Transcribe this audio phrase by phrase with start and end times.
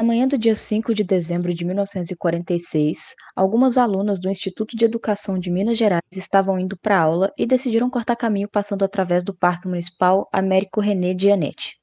[0.00, 5.38] Na manhã do dia 5 de dezembro de 1946, algumas alunas do Instituto de Educação
[5.38, 9.68] de Minas Gerais estavam indo para aula e decidiram cortar caminho passando através do Parque
[9.68, 11.74] Municipal Américo René Dianetti.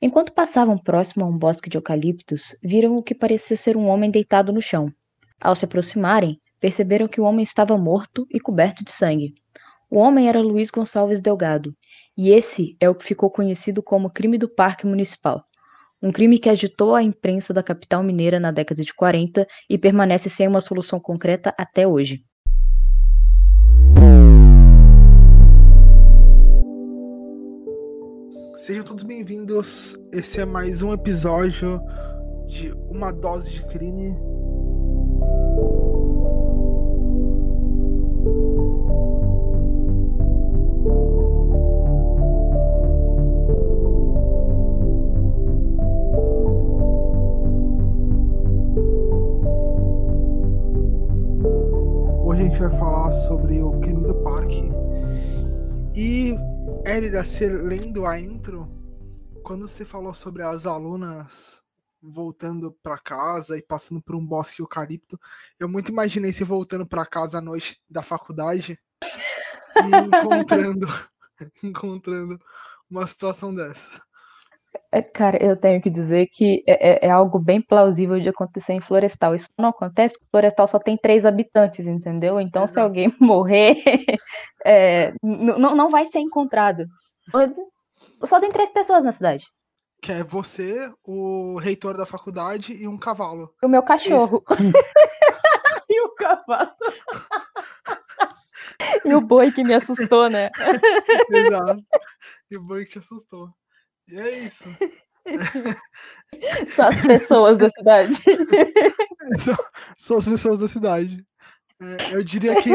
[0.00, 4.10] Enquanto passavam próximo a um bosque de eucaliptos, viram o que parecia ser um homem
[4.10, 4.90] deitado no chão.
[5.38, 9.34] Ao se aproximarem, perceberam que o homem estava morto e coberto de sangue.
[9.90, 11.74] O homem era Luiz Gonçalves Delgado,
[12.16, 15.44] e esse é o que ficou conhecido como crime do Parque Municipal
[16.04, 20.28] um crime que agitou a imprensa da capital mineira na década de 40 e permanece
[20.28, 22.22] sem uma solução concreta até hoje.
[28.58, 29.96] Sejam todos bem-vindos.
[30.12, 31.80] Esse é mais um episódio
[32.48, 34.14] de Uma Dose de Crime.
[52.54, 54.62] Gente vai falar sobre o crime do parque.
[55.92, 56.36] E,
[56.86, 58.68] Elida, você lendo a intro,
[59.42, 61.60] quando você falou sobre as alunas
[62.00, 65.18] voltando para casa e passando por um bosque eucalipto,
[65.58, 70.86] eu muito imaginei você voltando para casa à noite da faculdade e encontrando,
[71.60, 72.40] encontrando
[72.88, 73.90] uma situação dessa.
[74.94, 78.74] É, cara, eu tenho que dizer que é, é, é, algo bem plausível de acontecer
[78.74, 79.34] em Florestal.
[79.34, 82.40] Isso não acontece porque Florestal só tem três habitantes, entendeu?
[82.40, 82.74] Então, Exato.
[82.74, 83.74] se alguém morrer,
[84.64, 86.86] é, não, não vai ser encontrado.
[88.22, 89.44] Só tem três pessoas na cidade.
[90.00, 93.52] Que é você, o reitor da faculdade e um cavalo.
[93.64, 94.44] O meu cachorro.
[95.90, 96.70] e o cavalo.
[99.04, 100.50] e o boi que me assustou, né?
[101.30, 101.82] Exato.
[102.48, 103.52] E o boi que te assustou.
[104.08, 104.64] E é isso.
[106.74, 108.14] São as pessoas da cidade.
[109.38, 109.56] São,
[109.96, 111.24] são as pessoas da cidade.
[111.80, 112.70] É, eu diria que,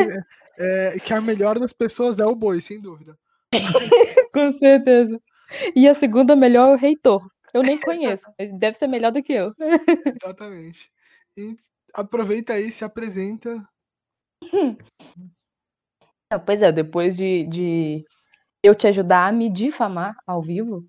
[0.58, 3.16] é, que a melhor das pessoas é o boi, sem dúvida.
[4.34, 5.22] Com certeza.
[5.76, 7.30] E a segunda melhor é o reitor.
[7.54, 9.54] Eu nem conheço, mas deve ser melhor do que eu.
[10.23, 10.92] Exatamente.
[11.38, 11.56] E
[11.94, 13.68] aproveita aí, se apresenta.
[16.45, 18.06] pois é, depois de, de
[18.64, 20.88] eu te ajudar a me difamar ao vivo,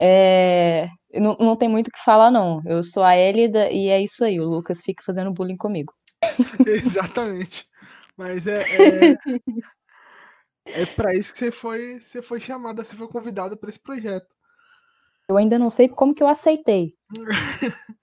[0.00, 2.62] é, não, não tem muito o que falar, não.
[2.64, 4.40] Eu sou a Elida e é isso aí.
[4.40, 5.92] O Lucas fica fazendo bullying comigo.
[6.66, 7.68] Exatamente.
[8.16, 8.62] Mas é.
[8.62, 9.18] É,
[10.82, 14.28] é para isso que você foi, você foi chamada, você foi convidada para esse projeto.
[15.28, 16.94] Eu ainda não sei como que eu aceitei.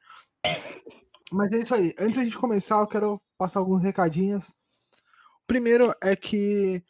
[1.32, 1.94] Mas é isso aí.
[2.00, 4.50] Antes da gente começar, eu quero passar alguns recadinhos.
[4.50, 6.84] O primeiro é que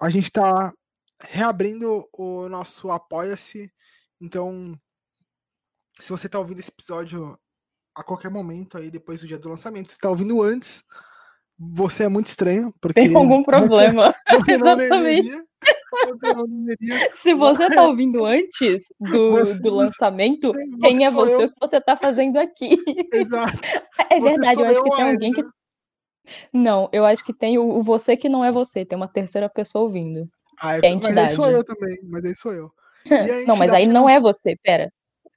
[0.00, 0.72] a gente está
[1.20, 3.70] reabrindo o nosso Apoia-se
[4.20, 4.78] então,
[6.00, 7.38] se você está ouvindo esse episódio
[7.94, 10.82] a qualquer momento aí depois do dia do lançamento, se está ouvindo antes,
[11.58, 12.74] você é muito estranho.
[12.80, 14.14] Porque Tem algum problema.
[14.30, 15.22] Você, Exatamente.
[15.22, 15.46] Deveria,
[17.22, 21.44] se você está ouvindo antes do, você, do lançamento, quem é você?
[21.44, 22.76] O que você está fazendo aqui?
[23.12, 23.56] Exato.
[24.08, 25.44] É verdade, eu acho que tem alguém que.
[26.52, 29.48] Não, eu acho que tem o, o, você que não é você, tem uma terceira
[29.48, 30.28] pessoa ouvindo.
[30.60, 32.70] Ah, é, é mas aí sou eu também, mas aí sou eu.
[33.46, 34.92] não, mas aí não é você, pera.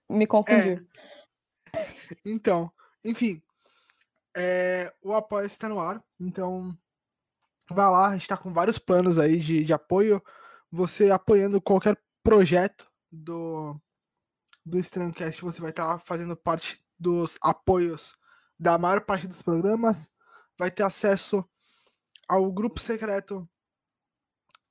[0.10, 0.86] Me confundiu.
[1.74, 1.86] É.
[2.26, 2.72] Então,
[3.04, 3.42] enfim.
[4.36, 6.76] É, o apoio está no ar, então
[7.70, 10.22] vá lá, a gente está com vários planos aí de, de apoio.
[10.72, 13.76] Você apoiando qualquer projeto do,
[14.66, 18.16] do Strandcast, você vai estar tá fazendo parte dos apoios
[18.58, 20.12] da maior parte dos programas.
[20.58, 21.44] Vai ter acesso
[22.28, 23.50] ao grupo secreto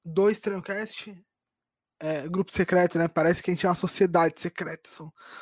[0.04, 1.14] do Strandcast,
[2.00, 3.08] é, grupo secreto, né?
[3.08, 4.88] Parece que a gente é uma sociedade secreta,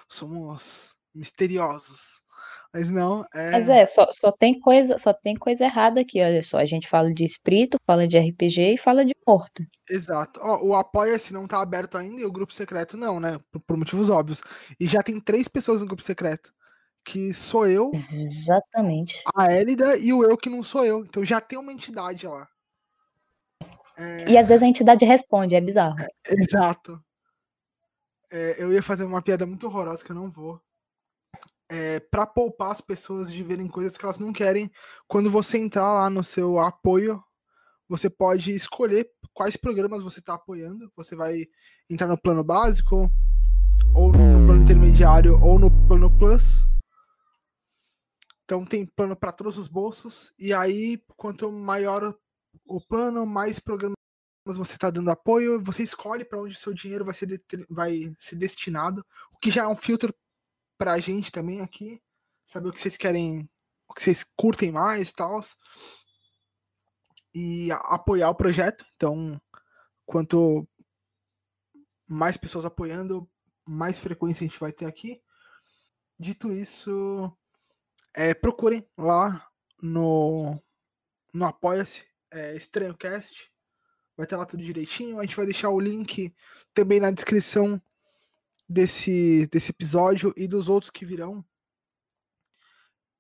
[0.09, 2.21] somos misteriosos.
[2.73, 3.53] Mas não, é.
[3.53, 6.59] Mas é, só, só, tem coisa, só tem coisa errada aqui, olha só.
[6.59, 9.65] A gente fala de espírito, fala de RPG e fala de morto.
[9.89, 10.39] Exato.
[10.43, 13.39] Ó, o Apoia-se não tá aberto ainda e o grupo secreto não, né?
[13.51, 14.43] Por, por, motivos óbvios.
[14.79, 16.53] E já tem três pessoas no grupo secreto.
[17.03, 17.91] Que sou eu.
[18.13, 19.23] Exatamente.
[19.35, 21.01] A Elida e o eu que não sou eu.
[21.01, 22.47] Então já tem uma entidade lá.
[23.97, 24.31] É...
[24.31, 25.97] E às vezes a entidade responde, é bizarro.
[26.01, 27.03] É, exato.
[28.31, 30.61] É, eu ia fazer uma piada muito horrorosa que eu não vou.
[31.69, 34.71] É, para poupar as pessoas de verem coisas que elas não querem,
[35.09, 37.23] quando você entrar lá no seu apoio,
[37.89, 40.91] você pode escolher quais programas você está apoiando.
[40.97, 41.45] Você vai
[41.89, 43.11] entrar no plano básico,
[43.95, 46.67] ou no plano intermediário, ou no plano plus.
[48.45, 50.33] Então tem plano para todos os bolsos.
[50.39, 52.17] E aí, quanto maior
[52.65, 53.97] o plano, mais programas
[54.45, 58.37] você está dando apoio, você escolhe para onde o seu dinheiro vai ser, vai ser
[58.37, 60.15] destinado, o que já é um filtro
[60.79, 62.01] para a gente também aqui.
[62.45, 63.49] saber o que vocês querem,
[63.89, 65.41] o que vocês curtem mais e tal.
[67.35, 68.85] E apoiar o projeto.
[68.95, 69.41] Então,
[70.07, 70.67] quanto
[72.07, 73.29] mais pessoas apoiando,
[73.65, 75.21] mais frequência a gente vai ter aqui.
[76.19, 77.37] Dito isso,
[78.15, 79.51] é, procurem lá
[79.83, 80.63] no,
[81.33, 82.07] no Apoia-se,
[82.37, 83.51] é, EstranhoCast.
[84.17, 85.19] Vai ter lá tudo direitinho.
[85.19, 86.35] A gente vai deixar o link
[86.73, 87.81] também na descrição
[88.69, 91.45] desse, desse episódio e dos outros que virão.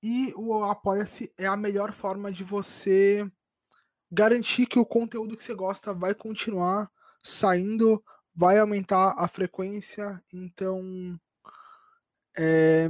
[0.03, 3.31] E o Apoia-se é a melhor forma de você
[4.11, 6.91] garantir que o conteúdo que você gosta vai continuar
[7.23, 8.03] saindo,
[8.35, 10.23] vai aumentar a frequência.
[10.33, 11.19] Então,
[12.37, 12.89] é,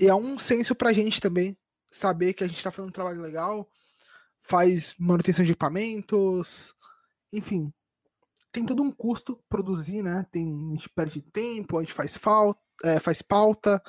[0.00, 1.56] é um senso pra gente também
[1.90, 3.70] saber que a gente tá fazendo um trabalho legal,
[4.48, 6.74] faz manutenção de equipamentos,
[7.32, 7.72] enfim,
[8.50, 10.26] tem todo um custo produzir, né?
[10.32, 13.82] Tem, a gente perde tempo, a gente faz falta, é, faz pauta,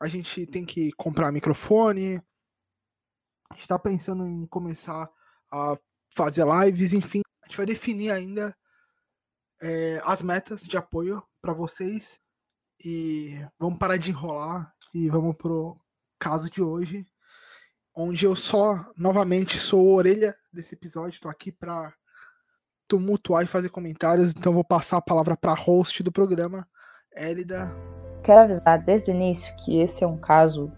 [0.00, 2.22] a gente tem que comprar microfone,
[3.50, 5.10] a gente tá pensando em começar
[5.50, 5.76] a
[6.14, 8.56] fazer lives, enfim, a gente vai definir ainda
[9.60, 12.20] é, as metas de apoio para vocês.
[12.84, 15.76] E vamos parar de enrolar e vamos pro
[16.18, 17.06] caso de hoje,
[17.94, 21.92] onde eu só novamente sou a orelha desse episódio, tô aqui para
[22.88, 26.66] tumultuar e fazer comentários, então vou passar a palavra para host do programa,
[27.14, 27.70] Élida.
[28.22, 30.72] Quero avisar desde o início que esse é um caso,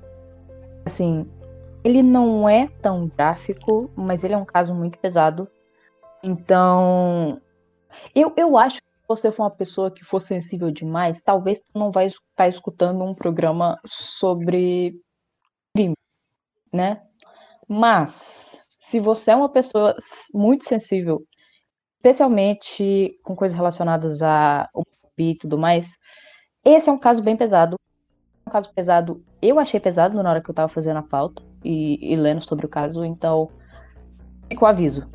[0.84, 1.28] assim,
[1.82, 5.48] ele não é tão gráfico, mas ele é um caso muito pesado.
[6.22, 7.40] Então,
[8.14, 11.78] eu, eu acho que se você for uma pessoa que for sensível demais, talvez tu
[11.78, 15.00] não vai estar escutando um programa sobre
[16.76, 17.02] né?
[17.68, 19.96] Mas, se você é uma pessoa
[20.32, 21.24] muito sensível
[22.06, 25.98] especialmente com coisas relacionadas a homofobia e tudo mais,
[26.64, 27.76] esse é um caso bem pesado.
[28.46, 32.12] Um caso pesado, eu achei pesado na hora que eu tava fazendo a pauta e,
[32.12, 33.50] e lendo sobre o caso, então
[34.48, 35.08] fica o aviso.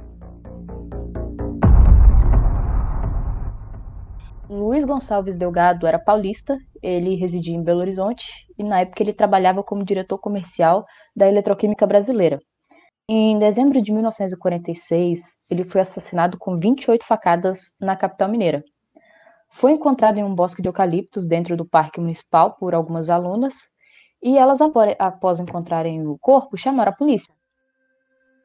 [4.50, 8.26] Luiz Gonçalves Delgado era paulista, ele residia em Belo Horizonte
[8.58, 10.86] e na época ele trabalhava como diretor comercial
[11.16, 12.40] da Eletroquímica Brasileira.
[13.08, 18.64] Em dezembro de 1946, ele foi assassinado com 28 facadas na capital mineira.
[19.52, 23.56] Foi encontrado em um bosque de eucaliptos dentro do parque municipal por algumas alunas
[24.24, 24.60] e elas,
[25.00, 27.34] após encontrarem o corpo, chamaram a polícia.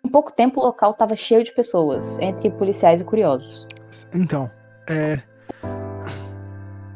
[0.04, 3.66] Em pouco tempo, o local estava cheio de pessoas, entre policiais e curiosos.
[4.14, 4.50] Então,
[4.88, 5.22] é...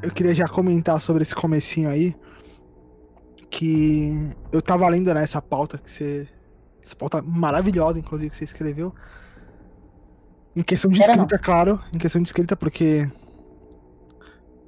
[0.02, 2.16] eu queria já comentar sobre esse comecinho aí,
[3.50, 6.28] que eu tava lendo né, pauta que você
[6.90, 8.92] essa pauta maravilhosa, inclusive, que você escreveu.
[10.54, 11.80] Em questão de escrita, claro.
[11.94, 13.08] Em questão de escrita, porque.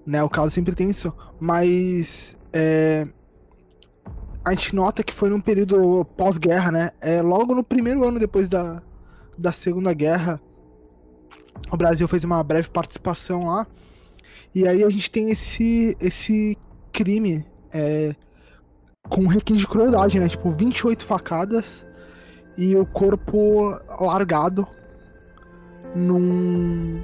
[0.07, 1.13] Né, o caso sempre tem isso.
[1.41, 2.37] Mas.
[2.53, 3.09] É,
[4.45, 6.91] a gente nota que foi num período pós-guerra, né?
[7.01, 8.83] É, logo no primeiro ano depois da,
[9.37, 10.41] da Segunda Guerra,
[11.71, 13.67] o Brasil fez uma breve participação lá.
[14.55, 16.59] E aí a gente tem esse, esse
[16.93, 18.15] crime é,
[19.09, 20.29] com requinte de crueldade, né?
[20.29, 21.87] Tipo, 28 facadas
[22.57, 24.67] e o corpo largado
[25.95, 27.03] num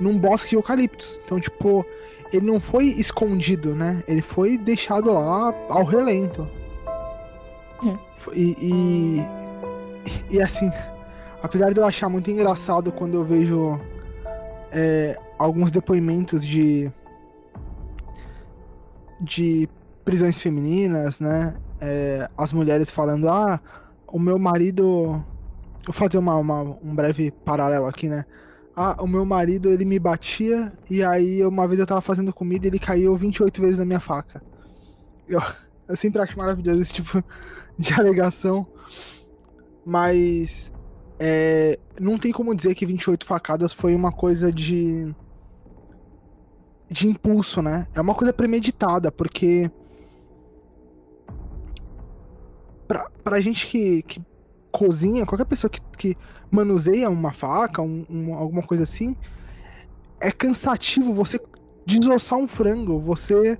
[0.00, 1.20] num bosque de eucaliptos.
[1.24, 1.84] Então, tipo,
[2.32, 4.02] ele não foi escondido, né?
[4.06, 6.48] Ele foi deixado lá ao relento.
[7.82, 7.98] Hum.
[8.32, 10.70] E, e, e, assim,
[11.42, 13.80] apesar de eu achar muito engraçado quando eu vejo
[14.70, 16.90] é, alguns depoimentos de
[19.20, 19.68] de
[20.04, 21.54] prisões femininas, né?
[21.80, 23.60] É, as mulheres falando, ah,
[24.06, 25.24] o meu marido.
[25.84, 28.24] Vou fazer uma, uma, um breve paralelo aqui, né?
[28.76, 32.66] Ah, o meu marido, ele me batia e aí uma vez eu tava fazendo comida
[32.66, 34.42] e ele caiu 28 vezes na minha faca.
[35.26, 35.42] Eu,
[35.88, 37.22] eu sempre acho maravilhoso esse tipo
[37.78, 38.66] de alegação.
[39.84, 40.70] Mas
[41.18, 45.14] é, não tem como dizer que 28 facadas foi uma coisa de.
[46.90, 47.86] De impulso, né?
[47.94, 49.70] É uma coisa premeditada, porque
[52.86, 54.22] pra, pra gente que, que
[54.70, 56.16] cozinha, qualquer pessoa que, que
[56.50, 59.16] manuseia uma faca, um, um, alguma coisa assim,
[60.20, 61.38] é cansativo você
[61.84, 63.58] desossar um frango, você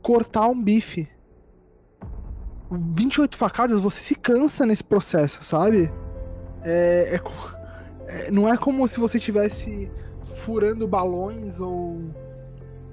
[0.00, 1.08] cortar um bife.
[2.70, 5.92] 28 facadas, você se cansa nesse processo, sabe?
[6.62, 7.20] É, é,
[8.06, 9.90] é, não é como se você estivesse
[10.22, 12.00] furando balões ou.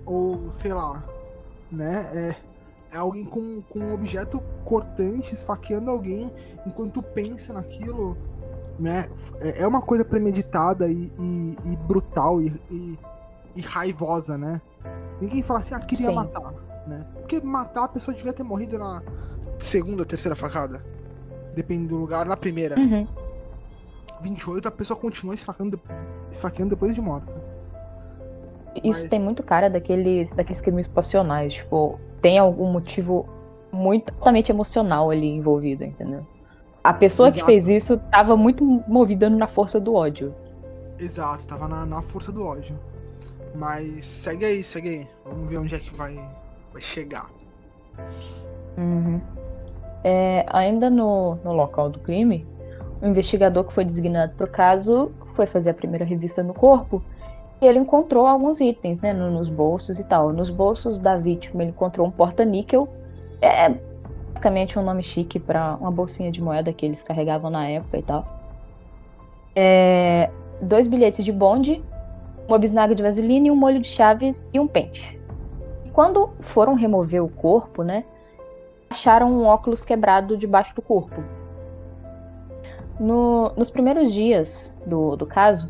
[0.10, 1.04] Ou sei lá,
[1.72, 2.10] né?
[2.14, 2.36] É,
[2.92, 6.34] é alguém com, com um objeto cortante esfaqueando alguém
[6.66, 8.18] enquanto pensa naquilo,
[8.80, 9.08] né?
[9.40, 13.00] É, é uma coisa premeditada e, e, e brutal e, e,
[13.56, 14.60] e, raivosa, né?
[15.22, 16.16] Ninguém fala assim, ah, queria Sim.
[16.16, 16.54] matar,
[16.88, 17.06] né?
[17.14, 19.04] Porque matar a pessoa devia ter morrido na,
[19.60, 20.84] segunda, terceira facada.
[21.54, 22.80] Depende do lugar, na primeira.
[22.80, 23.08] Uhum.
[24.22, 25.80] 28, a pessoa continua esfaqueando,
[26.32, 27.49] esfaqueando depois de morta.
[28.76, 31.54] Isso Mas- tem muito cara daqueles, daqueles crimes passionais.
[31.54, 33.28] Tipo, tem algum motivo
[33.72, 36.26] muito altamente emocional ali envolvido, entendeu?
[36.84, 37.52] A pessoa que Exato.
[37.52, 40.34] fez isso tava muito movida na força do ódio.
[40.98, 42.78] Exato, tava na, na força do ódio.
[43.56, 45.08] Mas segue aí, segue aí.
[45.26, 46.20] Vamos ver onde é que vai,
[46.72, 47.30] vai chegar.
[48.78, 49.20] Uhum.
[50.04, 52.48] É, ainda no, no local do crime,
[53.02, 57.02] o investigador que foi designado para o caso foi fazer a primeira revista no corpo
[57.62, 60.32] e ele encontrou alguns itens, né, no- nos bolsos e tal.
[60.32, 62.88] Nos bolsos da vítima ele encontrou um porta-níquel,
[63.42, 63.70] é
[64.30, 68.02] basicamente um nome chique para uma bolsinha de moeda que eles carregavam na época e
[68.04, 68.26] tal.
[69.56, 70.30] É,
[70.62, 71.84] dois bilhetes de bonde,
[72.48, 75.20] uma bisnaga de vaselina um molho de chaves e um pente.
[75.92, 78.06] Quando foram remover o corpo, né,
[78.90, 81.22] acharam um óculos quebrado debaixo do corpo.
[83.00, 85.70] No- nos primeiros dias do, do caso,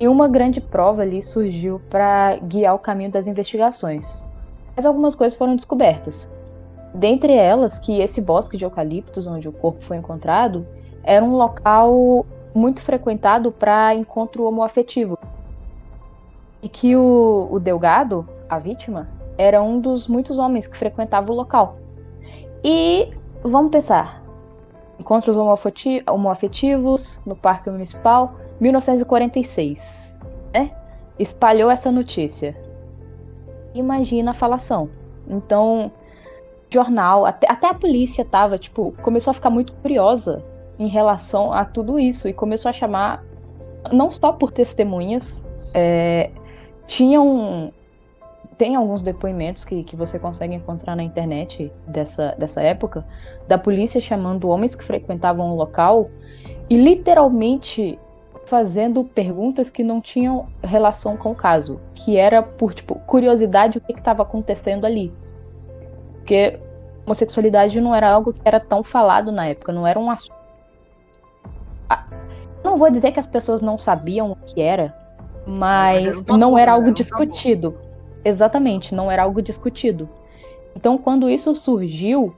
[0.00, 4.22] e uma grande prova ali surgiu para guiar o caminho das investigações.
[4.76, 6.30] Mas algumas coisas foram descobertas.
[6.94, 10.66] Dentre elas, que esse bosque de eucaliptos onde o corpo foi encontrado
[11.02, 12.24] era um local
[12.54, 15.18] muito frequentado para encontro homoafetivo.
[16.62, 21.36] E que o, o Delgado, a vítima, era um dos muitos homens que frequentavam o
[21.36, 21.76] local.
[22.64, 23.12] E
[23.42, 24.22] vamos pensar.
[24.98, 30.16] Encontros homoafeti- homoafetivos no Parque Municipal, 1946.
[30.52, 30.70] Né?
[31.18, 32.56] Espalhou essa notícia.
[33.74, 34.88] Imagina a falação.
[35.28, 35.92] Então,
[36.70, 40.42] jornal, até, até a polícia tava, tipo, começou a ficar muito curiosa
[40.78, 43.24] em relação a tudo isso e começou a chamar,
[43.92, 46.30] não só por testemunhas, é,
[46.86, 47.72] tinham
[48.56, 53.06] tem alguns depoimentos que, que você consegue encontrar na internet dessa, dessa época,
[53.46, 56.10] da polícia chamando homens que frequentavam o local
[56.68, 57.96] e literalmente
[58.48, 63.80] fazendo perguntas que não tinham relação com o caso, que era por tipo curiosidade o
[63.80, 65.12] que estava acontecendo ali.
[66.14, 66.58] Porque
[67.06, 70.36] homossexualidade não era algo que era tão falado na época, não era um assunto.
[71.88, 72.06] Ah,
[72.64, 74.94] Não vou dizer que as pessoas não sabiam o que era,
[75.46, 76.62] mas mas era um não né?
[76.62, 76.94] era algo Era um tabu.
[76.94, 77.78] discutido.
[78.24, 80.08] Exatamente, não era algo discutido.
[80.76, 82.34] Então, quando isso surgiu,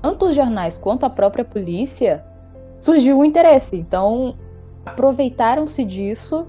[0.00, 2.24] tanto os jornais quanto a própria polícia
[2.80, 3.76] surgiu o interesse.
[3.76, 4.36] Então,
[4.86, 6.46] aproveitaram-se disso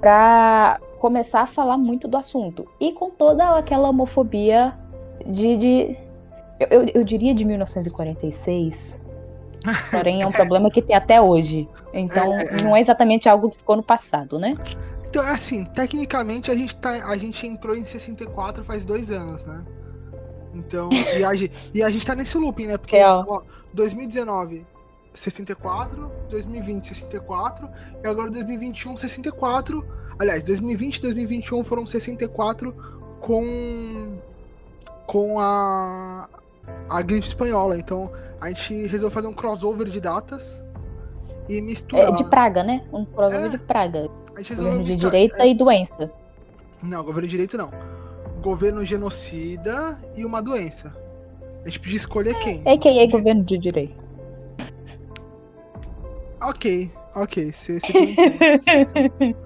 [0.00, 2.66] para começar a falar muito do assunto.
[2.80, 4.72] E com toda aquela homofobia
[5.26, 5.56] de.
[5.56, 5.96] de
[6.70, 8.98] eu, eu, diria de 1946.
[9.92, 11.68] Porém, é um problema que tem até hoje.
[11.92, 12.62] Então, É, é.
[12.62, 14.56] não é exatamente algo que ficou no passado, né?
[15.06, 19.62] Então, assim, tecnicamente a gente, tá, a gente entrou em 64 faz dois anos, né?
[20.54, 21.30] Então, e a,
[21.74, 22.78] e a gente tá nesse looping, né?
[22.78, 23.24] Porque, Real.
[23.28, 23.42] ó,
[23.74, 24.66] 2019,
[25.14, 27.68] 64, 2020, 64,
[28.02, 29.86] e agora 2021, 64.
[30.18, 32.74] Aliás, 2020 e 2021 foram 64
[33.20, 34.18] com.
[35.06, 36.28] com a.
[36.88, 37.76] a gripe espanhola.
[37.78, 40.62] Então, a gente resolveu fazer um crossover de datas
[41.48, 42.08] e misturar.
[42.08, 42.84] É de praga, né?
[42.92, 43.48] Um crossover É.
[43.50, 44.08] de praga.
[44.34, 46.10] A gente resolveu Governo de misturar- direita e doença.
[46.82, 47.70] Não, governo de direito não.
[48.42, 50.92] Governo genocida e uma doença.
[51.62, 52.60] A gente podia escolher quem.
[52.66, 53.06] A.K.A.
[53.08, 54.01] governo de direita.
[56.42, 57.52] Ok, ok.
[57.52, 59.36] Você tem um ponto.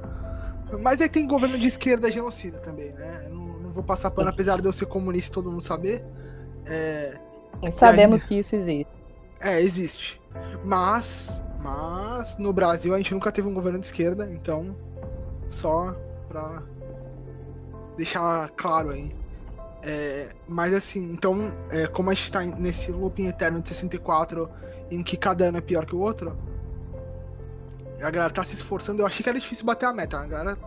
[0.82, 3.28] Mas é que tem governo de esquerda genocida também, né?
[3.30, 6.04] Não, não vou passar pano, apesar de eu ser comunista e todo mundo saber.
[6.66, 7.18] É,
[7.76, 8.90] Sabemos que isso existe.
[9.40, 10.20] é, existe.
[10.64, 11.30] Mas,
[11.62, 14.76] mas no Brasil a gente nunca teve um governo de esquerda, então
[15.48, 15.94] só
[16.28, 16.62] pra
[17.96, 19.14] deixar claro aí.
[19.82, 24.50] É, mas assim, então, é, como a gente tá nesse looping eterno de 64,
[24.90, 26.36] em que cada ano é pior que o outro,
[28.02, 29.02] a galera tá se esforçando.
[29.02, 30.18] Eu achei que era difícil bater a meta.
[30.18, 30.58] A galera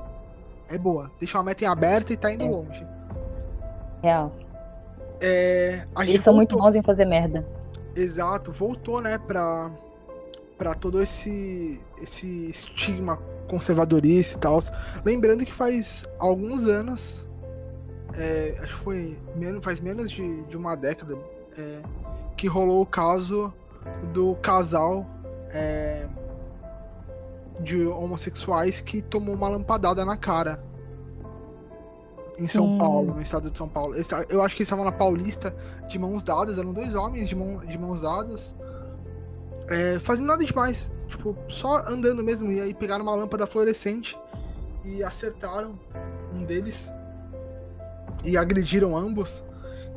[0.70, 1.12] é boa.
[1.20, 2.50] Deixou a meta em aberto e tá indo É.
[2.50, 2.86] longe.
[4.02, 4.32] Real.
[5.22, 7.46] É, Eles são muito voltou- bons em fazer merda.
[7.96, 9.70] Exato, voltou, né, pra,
[10.58, 13.18] pra todo esse, esse estigma
[13.50, 14.60] conservadorista e tal.
[15.04, 17.28] Lembrando que faz alguns anos,
[18.16, 21.18] é, acho que foi menos, faz menos de, de uma década,
[21.58, 21.82] é,
[22.38, 23.54] que rolou o caso
[24.14, 25.06] do casal
[25.52, 26.08] é,
[27.60, 30.64] de homossexuais que tomou uma lampadada na cara.
[32.38, 32.78] Em São Sim.
[32.78, 33.96] Paulo, no estado de São Paulo.
[34.30, 35.54] Eu acho que eles estavam na Paulista
[35.90, 38.56] de mãos dadas, eram dois homens de, mão, de mãos dadas,
[39.68, 44.18] é, fazendo nada demais, tipo, só andando mesmo, e aí pegaram uma lâmpada fluorescente
[44.86, 45.78] e acertaram
[46.34, 46.92] um deles
[48.24, 49.44] e agrediram ambos.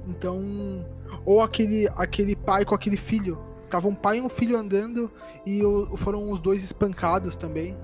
[0.06, 0.84] Então,
[1.24, 3.38] ou aquele aquele pai com aquele filho,
[3.72, 5.10] tava um pai e um filho andando
[5.46, 7.74] e o, foram os dois espancados também.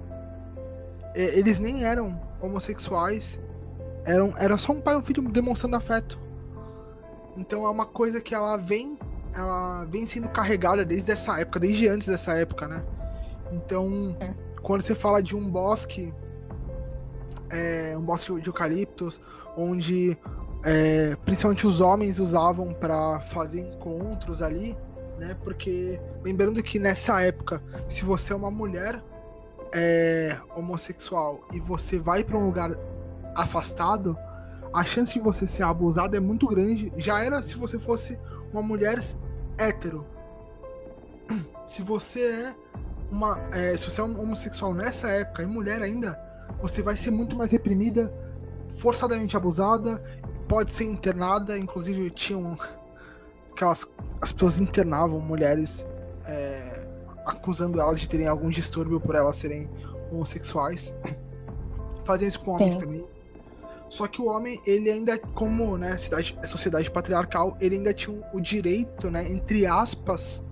[1.15, 3.41] Eles nem eram homossexuais,
[4.05, 6.19] eram era só um pai e um filho demonstrando afeto.
[7.39, 8.99] Então é uma coisa que ela vem
[9.35, 12.85] ela vem sendo carregada desde essa época, desde antes dessa época, né?
[13.53, 14.35] Então, é.
[14.63, 16.13] quando você fala de um bosque,
[17.51, 19.21] é, um bosque de eucaliptos,
[19.57, 20.19] onde
[20.65, 24.77] é, principalmente os homens usavam para fazer encontros ali,
[25.19, 25.37] né?
[25.43, 29.03] Porque lembrando que nessa época, se você é uma mulher
[29.73, 32.71] é, homossexual e você vai para um lugar
[33.35, 34.17] afastado,
[34.73, 36.93] a chance de você ser abusado é muito grande.
[36.97, 38.19] Já era se você fosse
[38.53, 39.03] uma mulher
[39.59, 40.07] hétero.
[41.67, 42.55] Se você é
[43.13, 43.39] uma.
[43.53, 46.19] É, se você é um homossexual nessa época e mulher ainda,
[46.63, 48.11] você vai ser muito mais reprimida,
[48.77, 50.03] forçadamente abusada,
[50.49, 52.11] pode ser internada, inclusive
[53.59, 53.71] tinham.
[53.73, 53.87] Aquelas.
[54.21, 55.87] As pessoas internavam mulheres
[56.27, 56.87] é,
[57.25, 59.69] acusando elas de terem algum distúrbio por elas serem
[60.11, 60.95] homossexuais.
[62.05, 62.81] Fazem isso com homens Sim.
[62.81, 63.07] também.
[63.89, 68.41] Só que o homem, ele ainda, como né, cidade, sociedade patriarcal, ele ainda tinha o
[68.41, 70.43] direito, né, entre aspas,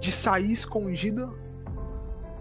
[0.00, 1.38] de sair escondido,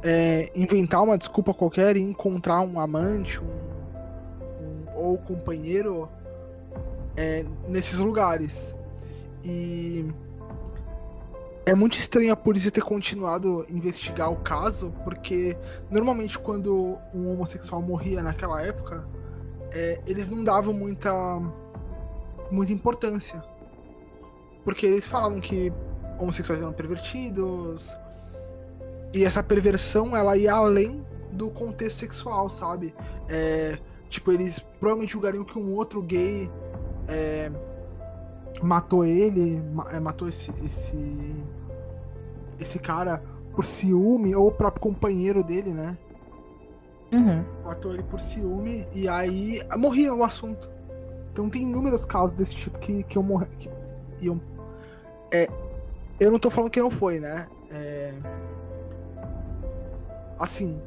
[0.01, 6.09] é, inventar uma desculpa qualquer e encontrar um amante um, um ou companheiro
[7.15, 8.75] é, nesses lugares.
[9.43, 10.05] E
[11.65, 15.57] é muito estranho a polícia ter continuado a investigar o caso, porque
[15.89, 19.05] normalmente quando um homossexual morria naquela época
[19.71, 21.11] é, eles não davam muita,
[22.51, 23.41] muita importância.
[24.63, 25.71] Porque eles falavam que
[26.19, 27.95] homossexuais eram pervertidos.
[29.13, 32.93] E essa perversão, ela ia além do contexto sexual, sabe?
[33.27, 33.79] É,
[34.09, 36.49] tipo, eles provavelmente julgariam que um outro gay
[37.07, 37.51] é,
[38.61, 41.35] matou ele, é, matou esse, esse,
[42.59, 43.21] esse cara
[43.53, 45.97] por ciúme, ou o próprio companheiro dele, né?
[47.11, 47.43] Uhum.
[47.65, 50.69] Matou ele por ciúme e aí morria o assunto.
[51.31, 53.47] Então tem inúmeros casos desse tipo que, que eu morri.
[53.57, 53.69] Que
[54.21, 54.39] iam,
[55.31, 55.49] é,
[56.19, 57.47] eu não tô falando que não foi, né?
[57.71, 58.13] É,
[60.39, 60.79] assim.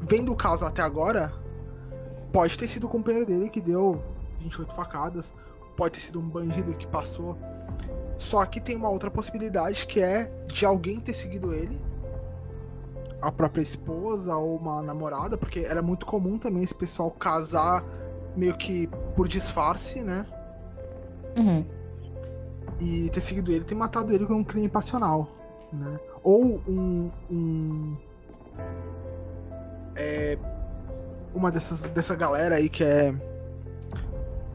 [0.00, 1.32] Vendo o caso até agora,
[2.32, 4.02] pode ter sido o companheiro dele que deu
[4.40, 5.32] 28 facadas,
[5.76, 7.36] pode ter sido um bandido que passou.
[8.16, 11.80] Só que tem uma outra possibilidade que é de alguém ter seguido ele
[13.20, 17.84] a própria esposa ou uma namorada, porque era muito comum também esse pessoal casar
[18.36, 20.26] meio que por disfarce, né?
[21.36, 21.64] Uhum.
[22.80, 25.28] E ter seguido ele, ter matado ele com um crime passional,
[25.72, 26.00] né?
[26.22, 27.10] Ou um.
[27.30, 27.96] um
[29.94, 30.36] é,
[31.34, 33.14] uma dessas dessa galera aí que é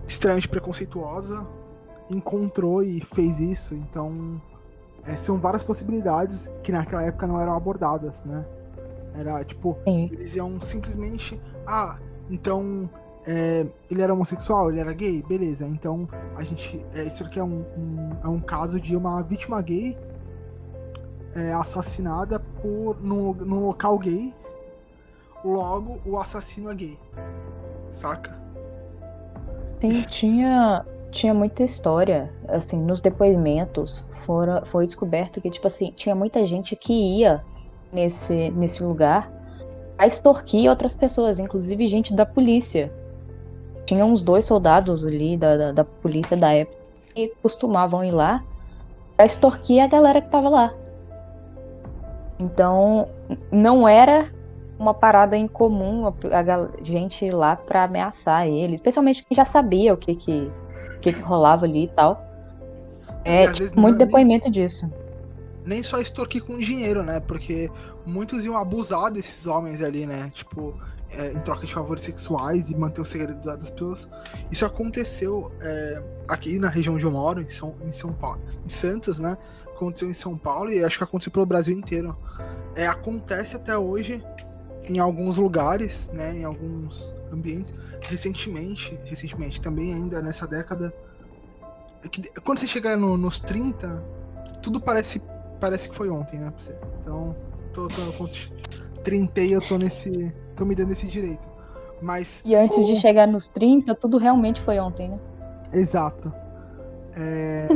[0.08, 1.46] extremamente preconceituosa
[2.10, 4.42] encontrou e fez isso, então
[5.04, 8.46] é, são várias possibilidades que naquela época não eram abordadas, né?
[9.14, 10.10] Era tipo, Sim.
[10.12, 11.42] eles iam simplesmente.
[11.66, 11.98] Ah,
[12.30, 12.90] então
[13.26, 15.66] é, ele era homossexual, ele era gay, beleza.
[15.66, 16.86] Então a gente.
[16.94, 19.98] É, isso aqui é um, um, é um caso de uma vítima gay
[21.36, 24.34] é, assassinada por num, num local gay.
[25.44, 27.00] Logo, o assassino é gay.
[27.90, 28.47] Saca?
[29.80, 32.32] Sim, tinha, tinha muita história.
[32.48, 37.42] Assim, nos depoimentos fora, foi descoberto que, tipo assim, tinha muita gente que ia
[37.92, 39.32] nesse, nesse lugar
[39.98, 42.92] a extorquir outras pessoas, inclusive gente da polícia.
[43.86, 46.78] Tinha uns dois soldados ali da, da, da polícia da época
[47.16, 48.44] que costumavam ir lá
[49.18, 50.74] a extorquir a galera que tava lá.
[52.38, 53.08] Então,
[53.52, 54.32] não era
[54.80, 59.94] uma parada incomum a, a gente ir lá para ameaçar ele, especialmente quem já sabia
[59.94, 60.52] o que que,
[61.02, 62.24] que, que rolava ali e tal.
[63.24, 64.90] É, tipo, muito depoimento disso
[65.68, 67.20] nem só extorquir com dinheiro, né?
[67.20, 67.70] Porque
[68.06, 70.32] muitos iam abusar desses homens ali, né?
[70.34, 70.74] Tipo,
[71.12, 74.08] é, em troca de favores sexuais e manter o segredo das pessoas.
[74.50, 78.70] Isso aconteceu é, aqui na região onde eu moro, em São, em São Paulo, em
[78.70, 79.38] Santos, né?
[79.68, 82.18] Aconteceu em São Paulo e acho que aconteceu pelo Brasil inteiro.
[82.74, 84.24] É, acontece até hoje
[84.88, 86.38] em alguns lugares, né?
[86.38, 87.74] Em alguns ambientes.
[88.02, 90.94] Recentemente, recentemente também ainda nessa década.
[92.04, 94.04] É que, quando você chegar no, nos 30,
[94.62, 95.22] tudo parece
[95.60, 96.76] parece que foi ontem, né, pra você.
[97.02, 97.36] Então,
[97.74, 98.30] tô, tô, tô
[99.04, 100.34] trintei, eu tô nesse.
[100.56, 101.48] tô me dando esse direito.
[102.02, 102.44] Mas.
[102.46, 105.20] E antes de chegar nos 30, tudo realmente foi ontem, né?
[105.74, 106.32] Exato.
[107.16, 107.68] É...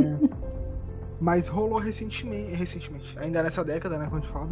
[1.20, 4.48] Mas rolou recentemente, recentemente, ainda nessa década, né, como a gente fala,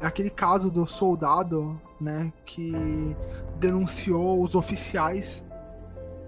[0.00, 3.16] aquele caso do soldado, né, que
[3.58, 5.42] denunciou os oficiais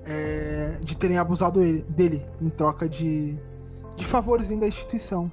[0.04, 3.38] é, de terem abusado ele, dele em troca de,
[3.96, 5.30] de favores da instituição.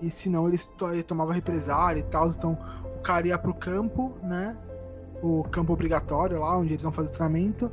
[0.00, 0.60] E senão ele,
[0.92, 2.28] ele tomava represária e tal.
[2.28, 2.58] Então
[2.98, 4.56] o cara ia pro campo, né?
[5.22, 7.70] O campo obrigatório lá, onde eles vão fazer treinamento.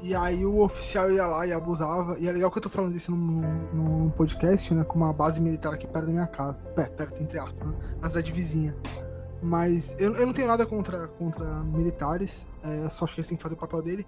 [0.00, 2.18] E aí o oficial ia lá e abusava.
[2.18, 3.40] E é legal que eu tô falando isso num,
[3.72, 4.84] num podcast, né?
[4.84, 6.54] Com uma base militar aqui perto da minha casa.
[6.74, 7.74] Perto, perto entre aspas, né?
[8.00, 8.76] Na cidade vizinha.
[9.42, 12.46] Mas eu, eu não tenho nada contra, contra militares.
[12.62, 14.06] É, só acho que eles têm que fazer o papel dele.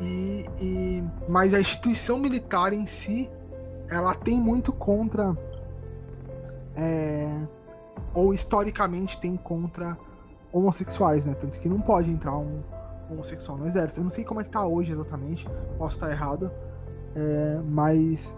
[0.00, 3.30] E, e, mas a instituição militar em si,
[3.90, 5.36] ela tem muito contra.
[6.76, 7.46] É,
[8.12, 9.96] ou historicamente tem contra
[10.52, 11.34] homossexuais, né?
[11.34, 12.62] Tanto que não pode entrar um
[13.10, 14.00] homossexual no exército.
[14.00, 15.46] Eu não sei como é que tá hoje exatamente,
[15.78, 16.50] posso estar errado,
[17.14, 18.36] é, mas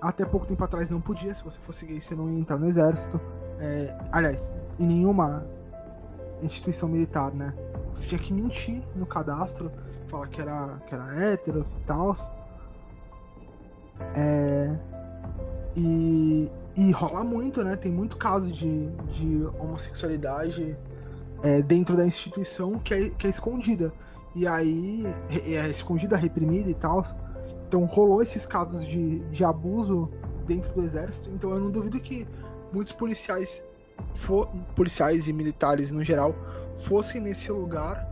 [0.00, 1.34] até pouco tempo atrás não podia.
[1.34, 3.20] Se você fosse gay, você não ia entrar no exército.
[3.58, 5.46] É, aliás, em nenhuma
[6.42, 7.52] instituição militar, né?
[7.94, 9.72] Você tinha que mentir no cadastro,
[10.06, 12.14] falar que era, que era hétero e tal.
[14.16, 14.78] É,
[15.76, 17.76] e, e rola muito, né?
[17.76, 20.76] Tem muito caso de, de homossexualidade
[21.42, 23.92] é, dentro da instituição que é, que é escondida.
[24.34, 27.02] E aí é escondida, reprimida e tal.
[27.66, 30.08] Então rolou esses casos de, de abuso
[30.46, 31.30] dentro do exército.
[31.30, 32.26] Então eu não duvido que
[32.72, 33.62] muitos policiais,
[34.14, 36.34] for, policiais e militares no geral,
[36.76, 38.06] fossem nesse lugar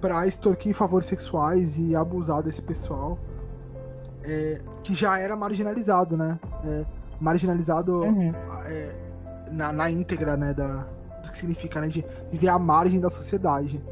[0.00, 3.18] para extorquir favores sexuais e abusar desse pessoal
[4.22, 6.38] é, que já era marginalizado, né?
[6.64, 6.84] É,
[7.20, 8.32] marginalizado uhum.
[8.64, 8.94] é,
[9.50, 10.52] na, na íntegra, né?
[10.52, 10.86] Da,
[11.28, 11.88] do que significa, né?
[11.88, 13.82] De viver à margem da sociedade.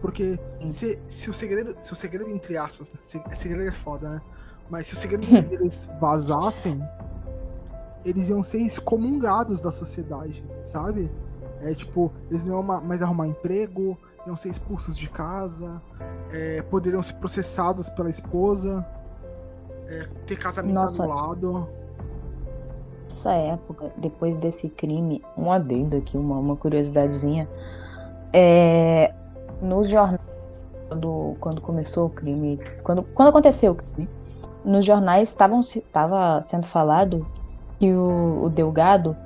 [0.00, 2.98] Porque se, se o segredo, se o segredo, entre aspas, né?
[3.34, 4.20] segredo é foda, né?
[4.70, 6.82] Mas se o segredo deles vazassem,
[8.04, 11.10] eles iam ser excomungados da sociedade, sabe?
[11.60, 15.80] É tipo, eles não iam mais arrumar emprego, iam ser expulsos de casa,
[16.30, 18.86] é, poderiam ser processados pela esposa,
[19.86, 21.02] é, ter casamento Nossa.
[21.02, 21.68] anulado
[23.08, 27.48] nessa época, depois desse crime, um adendo aqui, uma, uma curiosidadezinha,
[28.32, 29.12] é,
[29.60, 30.20] nos jornais,
[30.88, 34.08] quando, quando começou o crime, quando, quando aconteceu o crime,
[34.64, 37.26] nos jornais estava sendo falado
[37.78, 39.16] que o, o Delgado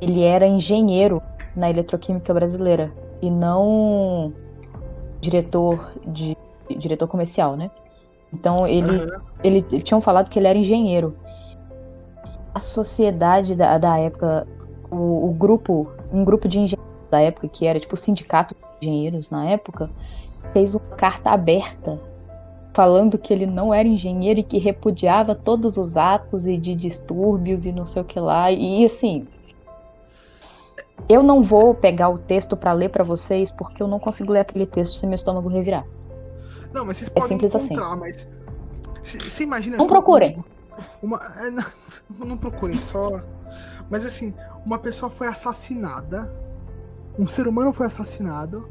[0.00, 1.22] ele era engenheiro
[1.54, 4.32] na eletroquímica brasileira e não
[5.20, 6.36] diretor de
[6.76, 7.70] diretor comercial, né?
[8.32, 9.20] Então ele, uhum.
[9.44, 11.14] ele, ele tinham falado que ele era engenheiro
[12.54, 14.46] a sociedade da, da época,
[14.90, 18.88] o, o, grupo, um grupo de engenheiros da época, que era tipo o sindicato de
[18.88, 19.90] engenheiros na época,
[20.52, 22.00] fez uma carta aberta
[22.74, 27.66] falando que ele não era engenheiro e que repudiava todos os atos e de distúrbios
[27.66, 28.50] e não sei o que lá.
[28.50, 29.26] E assim,
[31.08, 34.40] eu não vou pegar o texto para ler para vocês porque eu não consigo ler
[34.40, 35.84] aquele texto sem meu estômago revirar.
[36.72, 37.46] Não, mas vocês é podem assim.
[37.46, 37.96] encontrar, assim.
[38.00, 38.28] mas
[39.02, 39.76] você imagina.
[39.76, 40.42] Não procurem.
[41.02, 41.64] Uma, é, não,
[42.26, 43.22] não procurem só.
[43.90, 46.32] Mas assim, uma pessoa foi assassinada.
[47.18, 48.68] Um ser humano foi assassinado.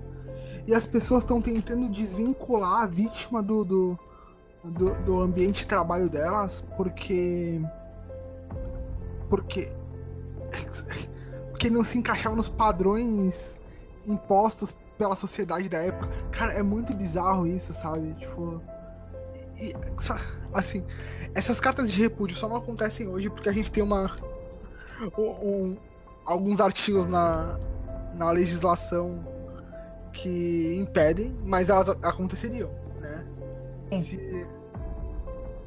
[0.67, 3.99] E as pessoas estão tentando desvincular a vítima do, do,
[4.63, 7.61] do, do ambiente de trabalho delas porque.
[9.29, 9.71] Porque.
[11.49, 13.55] Porque não se encaixava nos padrões
[14.05, 16.09] impostos pela sociedade da época.
[16.31, 18.13] Cara, é muito bizarro isso, sabe?
[18.15, 18.61] Tipo.
[19.61, 19.75] E,
[20.53, 20.83] assim,
[21.35, 24.11] essas cartas de repúdio só não acontecem hoje porque a gente tem uma.
[25.17, 25.77] Um,
[26.25, 27.59] alguns artigos na,
[28.15, 29.23] na legislação
[30.13, 32.69] que impedem, mas elas aconteceriam,
[32.99, 33.25] né?
[34.01, 34.47] Se,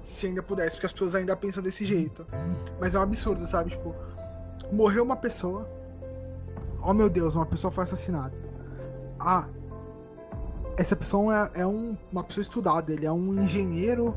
[0.03, 2.27] se ainda pudesse, porque as pessoas ainda pensam desse jeito.
[2.81, 3.71] Mas é um absurdo, sabe?
[3.71, 3.95] Tipo,
[4.73, 5.69] morreu uma pessoa.
[6.83, 8.35] Oh meu Deus, uma pessoa foi assassinada.
[9.19, 9.47] Ah,
[10.77, 14.17] essa pessoa é, é um, uma pessoa estudada, ele é um engenheiro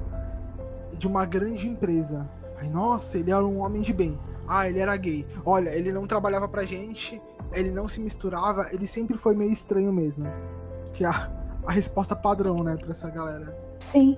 [0.97, 2.27] de uma grande empresa.
[2.59, 4.17] Aí, nossa, ele era um homem de bem.
[4.47, 5.25] Ah, ele era gay.
[5.45, 7.21] Olha, ele não trabalhava pra gente,
[7.53, 10.25] ele não se misturava, ele sempre foi meio estranho mesmo.
[10.93, 11.29] Que é a,
[11.65, 13.55] a resposta padrão, né, pra essa galera.
[13.79, 14.17] Sim.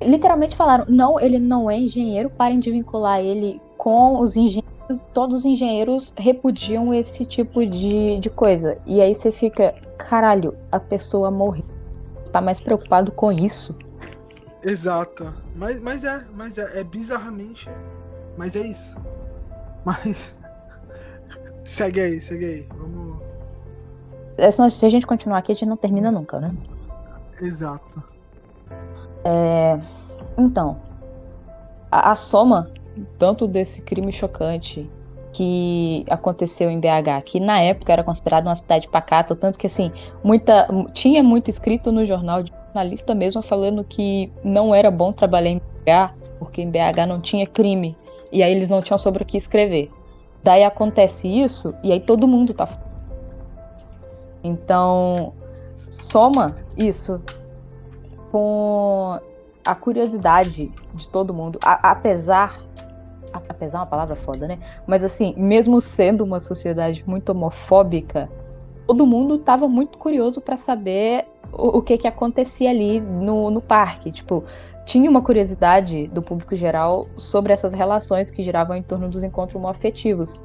[0.00, 4.70] Literalmente falaram, não, ele não é engenheiro, parem de vincular ele com os engenheiros.
[5.12, 8.78] Todos os engenheiros repudiam esse tipo de, de coisa.
[8.86, 11.64] E aí você fica, caralho, a pessoa morreu.
[12.32, 13.76] Tá mais preocupado com isso
[14.62, 15.34] Exato.
[15.56, 17.68] Mas, mas é, mas é, é bizarramente.
[18.36, 18.96] Mas é isso.
[19.84, 20.34] Mas.
[21.64, 22.68] segue aí, segue aí.
[22.76, 23.20] Vamos.
[24.36, 26.54] É, se a gente continuar aqui, a gente não termina nunca, né?
[27.40, 28.02] Exato.
[29.24, 29.78] É...
[30.36, 30.80] Então,
[31.90, 32.70] a, a soma
[33.18, 34.90] tanto desse crime chocante
[35.32, 39.92] que aconteceu em BH, que na época era considerada uma cidade pacata, tanto que assim,
[40.24, 45.50] muita tinha muito escrito no jornal de jornalista mesmo falando que não era bom trabalhar
[45.50, 47.96] em BH, porque em BH não tinha crime.
[48.32, 49.90] E aí eles não tinham sobre o que escrever.
[50.42, 52.68] Daí acontece isso, e aí todo mundo tá.
[54.42, 55.34] Então,
[55.90, 57.20] soma isso
[58.30, 59.18] com
[59.64, 62.58] a curiosidade de todo mundo, a, apesar
[63.32, 64.58] apesar é uma palavra foda, né?
[64.86, 68.28] Mas assim, mesmo sendo uma sociedade muito homofóbica,
[68.86, 73.60] todo mundo estava muito curioso para saber o, o, que que acontecia ali no, no
[73.60, 74.10] parque.
[74.10, 74.44] Tipo,
[74.84, 79.54] tinha uma curiosidade do público geral sobre essas relações que giravam em torno dos encontros
[79.54, 80.44] homoafetivos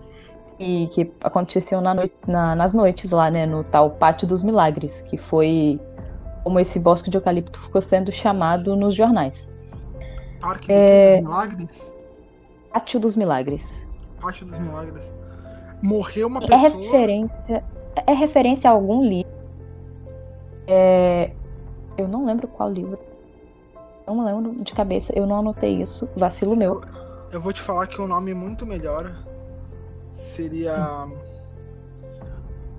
[0.60, 5.02] e que aconteciam na noite, na, nas noites lá, né, no tal Pátio dos Milagres,
[5.02, 5.80] que foi
[6.44, 9.52] como esse bosque de eucalipto ficou sendo chamado nos jornais.
[10.40, 11.16] Parque é...
[11.16, 11.95] dos Milagres?
[12.76, 13.88] Pátio dos Milagres.
[14.20, 15.10] Pátio dos Milagres.
[15.82, 16.66] Morreu uma é pessoa.
[16.66, 17.64] É referência,
[18.06, 19.32] é referência a algum livro.
[20.68, 21.32] É...
[21.98, 23.00] Eu não lembro qual livro.
[24.06, 26.10] Não lembro de cabeça, eu não anotei isso.
[26.18, 26.82] Vacilo meu.
[27.32, 29.24] Eu vou te falar que o um nome muito melhor
[30.12, 31.08] seria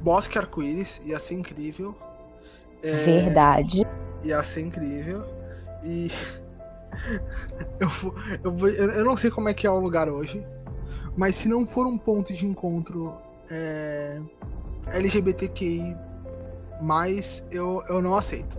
[0.03, 1.97] Bosque Arco-Íris, ia ser incrível.
[2.83, 3.87] É, Verdade.
[4.23, 5.25] Ia ser incrível.
[5.83, 6.11] E
[7.81, 7.88] eu,
[8.42, 10.46] eu, vou, eu não sei como é que é o lugar hoje,
[11.16, 13.14] mas se não for um ponto de encontro
[13.51, 14.20] é,
[14.88, 15.96] LGBTQI,
[17.51, 18.57] eu, eu não aceito.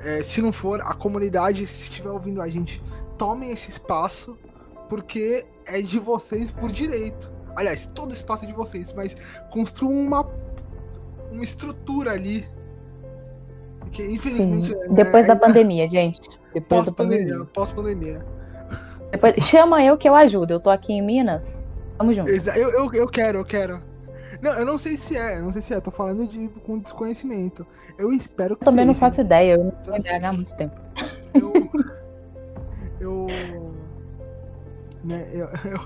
[0.00, 2.82] É, se não for, a comunidade, se estiver ouvindo a gente,
[3.16, 4.36] tomem esse espaço,
[4.88, 7.30] porque é de vocês por direito.
[7.54, 9.14] Aliás, todo espaço é de vocês, mas
[9.50, 10.28] construam uma,
[11.30, 12.48] uma estrutura ali.
[13.92, 14.68] Que infelizmente.
[14.68, 14.82] Sim.
[14.82, 16.20] É, Depois é, da é, pandemia, gente.
[16.52, 17.44] Depois pós pandemia.
[17.52, 18.18] Pós-pandemia.
[19.10, 20.54] Depois, chama eu que eu ajudo.
[20.54, 21.68] Eu tô aqui em Minas.
[21.98, 22.30] Tamo junto.
[22.30, 23.82] Eu, eu, eu quero, eu quero.
[24.40, 27.66] Não, eu não sei se é, não sei se é, tô falando de, com desconhecimento.
[27.96, 28.92] Eu espero que eu Também seja.
[28.92, 30.74] não faço ideia, eu não tô em há muito tempo.
[31.34, 31.52] Eu.
[32.98, 33.26] eu
[35.04, 35.28] né?
[35.32, 35.80] Eu, eu,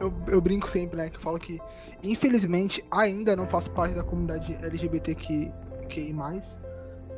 [0.00, 1.10] eu, eu, brinco sempre, né?
[1.10, 1.60] Que eu falo que,
[2.02, 5.52] infelizmente, ainda não faço parte da comunidade LGBTQI.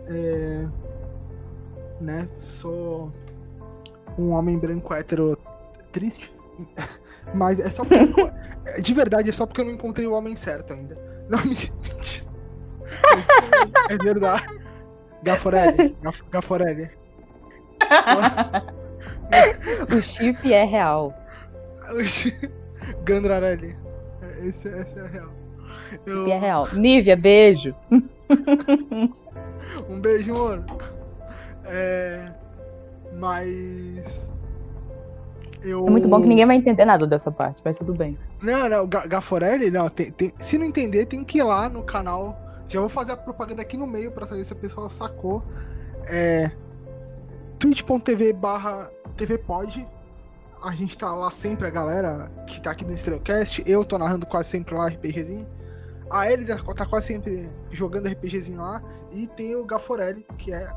[0.07, 0.67] É,
[2.01, 2.29] né?
[2.47, 3.13] Sou
[4.19, 5.39] um homem branco hétero
[5.93, 6.33] triste.
[7.35, 8.05] Mas é só porque.
[8.81, 10.97] de verdade, é só porque eu não encontrei o homem certo ainda.
[11.29, 11.57] Não me.
[13.91, 14.61] é verdade.
[15.23, 15.97] Gaforelli.
[16.31, 16.91] Gaforelli.
[19.91, 21.15] o chip é real.
[23.05, 23.77] Gandrarelli.
[24.23, 25.31] É, esse, esse é real.
[26.07, 26.27] Eu...
[26.31, 26.69] É real.
[26.75, 27.75] Nívia, beijo.
[29.89, 30.65] um beijo, amor.
[31.65, 32.31] É...
[33.15, 34.31] Mas.
[35.63, 35.87] Eu...
[35.87, 38.19] É muito bom que ninguém vai entender nada dessa parte, mas tudo bem.
[38.43, 39.89] Não, não, Gaforelli, não.
[39.89, 40.33] Tem, tem...
[40.39, 42.39] Se não entender, tem que ir lá no canal.
[42.69, 45.43] Já vou fazer a propaganda aqui no meio pra saber se a pessoa sacou.
[46.07, 46.51] É.
[47.59, 49.87] twitch.tv barra tvpod
[50.65, 54.25] a gente tá lá sempre, a galera que tá aqui no Estrelcast, eu tô narrando
[54.25, 55.47] quase sempre lá RPGzinho.
[56.11, 58.83] A Ellie tá quase sempre jogando RPGzinho lá.
[59.13, 60.69] E tem o Gaforelli, que é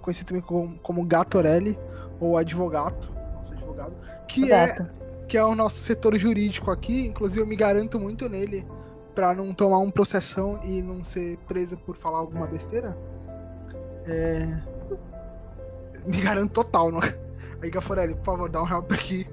[0.00, 1.78] conhecido também como, como Gatorelli,
[2.20, 3.94] ou advogado, nosso advogado,
[4.28, 4.74] que é,
[5.28, 7.06] que é o nosso setor jurídico aqui.
[7.06, 8.66] Inclusive, eu me garanto muito nele
[9.14, 12.96] para não tomar um processão e não ser preso por falar alguma besteira.
[14.04, 14.76] É...
[16.06, 17.00] Me garanto total, não?
[17.60, 19.26] Aí, Gaforelli, por favor, dá um help aqui.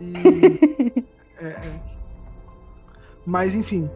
[0.00, 1.04] E.
[1.38, 1.80] é, é.
[3.24, 3.88] Mas, enfim.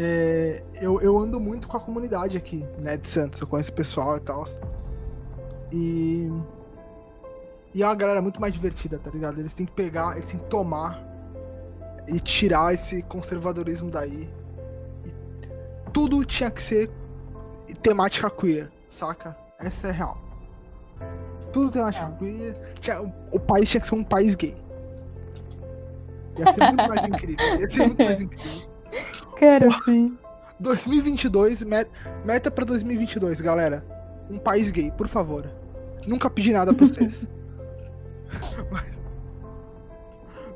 [0.00, 3.40] É, eu, eu ando muito com a comunidade aqui, né, de Santos.
[3.40, 4.44] Eu conheço o pessoal e tal.
[5.72, 6.30] E.
[7.74, 9.40] E é uma galera muito mais divertida, tá ligado?
[9.40, 11.04] Eles têm que pegar, eles têm que tomar
[12.06, 14.30] e tirar esse conservadorismo daí.
[15.04, 16.90] E tudo tinha que ser
[17.82, 19.36] temática queer, saca?
[19.58, 20.16] Essa é real.
[21.52, 22.18] Tudo temática é.
[22.18, 23.02] queer.
[23.32, 24.54] O, o país tinha que ser um país gay.
[26.38, 27.60] Ia ser muito mais incrível.
[27.60, 28.77] Ia ser muito mais incrível.
[29.38, 30.16] Cara, sim.
[30.58, 31.90] 2022, meta,
[32.24, 33.84] meta pra 2022, galera.
[34.30, 35.50] Um país gay, por favor.
[36.06, 37.26] Nunca pedi nada pra vocês.
[38.70, 38.98] mas...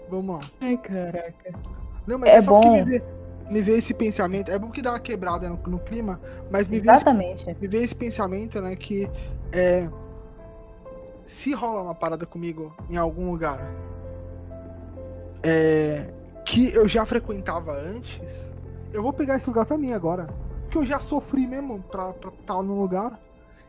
[0.08, 0.50] Vamos lá.
[0.60, 1.52] Ai, caraca.
[2.06, 2.72] Não, mas é, é só bom.
[2.72, 3.02] me vê,
[3.50, 4.50] me vê esse pensamento.
[4.50, 7.44] É bom que dá uma quebrada no, no clima, mas me Exatamente.
[7.44, 8.76] vê, esse, me vê esse pensamento, né?
[8.76, 9.08] Que
[9.52, 9.88] é,
[11.24, 13.60] se rola uma parada comigo em algum lugar
[15.42, 16.08] é,
[16.44, 18.50] que eu já frequentava antes,
[18.92, 20.26] eu vou pegar esse lugar pra mim agora.
[20.62, 23.20] Porque eu já sofri mesmo pra estar tá no lugar.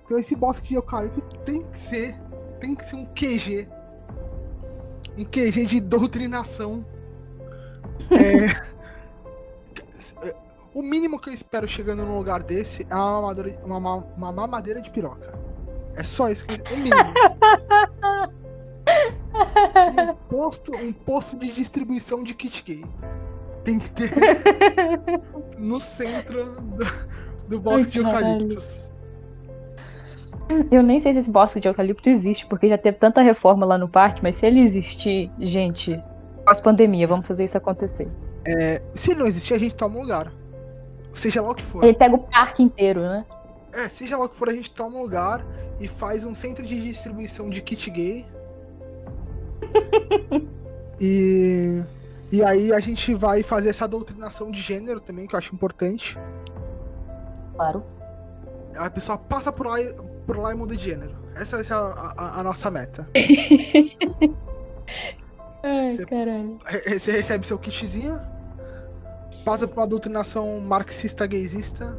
[0.04, 2.16] Então esse bosque de eucalipto tem que ser.
[2.60, 3.68] Tem que ser um QG.
[5.18, 6.86] Um QG de doutrinação.
[10.22, 10.36] é,
[10.74, 14.82] o mínimo que eu espero chegando num lugar desse é uma mamadeira, uma, uma mamadeira
[14.82, 15.38] de piroca.
[15.96, 17.14] É só isso que o mínimo.
[18.84, 22.86] um, posto, um posto de distribuição de kit gay.
[23.64, 24.12] Tem que ter
[25.58, 26.86] no centro do,
[27.48, 28.92] do bosque Ai, de eucaliptos.
[30.70, 33.78] Eu nem sei se esse bosque de eucalipto existe, porque já teve tanta reforma lá
[33.78, 36.02] no parque, mas se ele existir, gente,
[36.46, 38.08] pós-pandemia, vamos fazer isso acontecer.
[38.46, 40.32] É, se não existir, a gente toma um lugar.
[41.14, 41.84] Seja lá o que for.
[41.84, 43.26] Ele pega o parque inteiro, né?
[43.74, 45.46] É, seja lá o que for, a gente toma um lugar
[45.80, 48.26] e faz um centro de distribuição de kit gay.
[51.00, 51.84] e.
[52.32, 56.18] E aí a gente vai fazer essa doutrinação de gênero também, que eu acho importante.
[57.54, 57.84] Claro.
[58.76, 59.76] A pessoa passa por lá,
[60.26, 61.16] por lá e muda de gênero.
[61.36, 63.08] Essa, essa é a, a, a nossa meta.
[65.62, 66.58] Ai, você, caralho.
[66.88, 68.20] Você recebe seu kitzinho,
[69.46, 71.98] passa por uma doutrinação marxista gaysista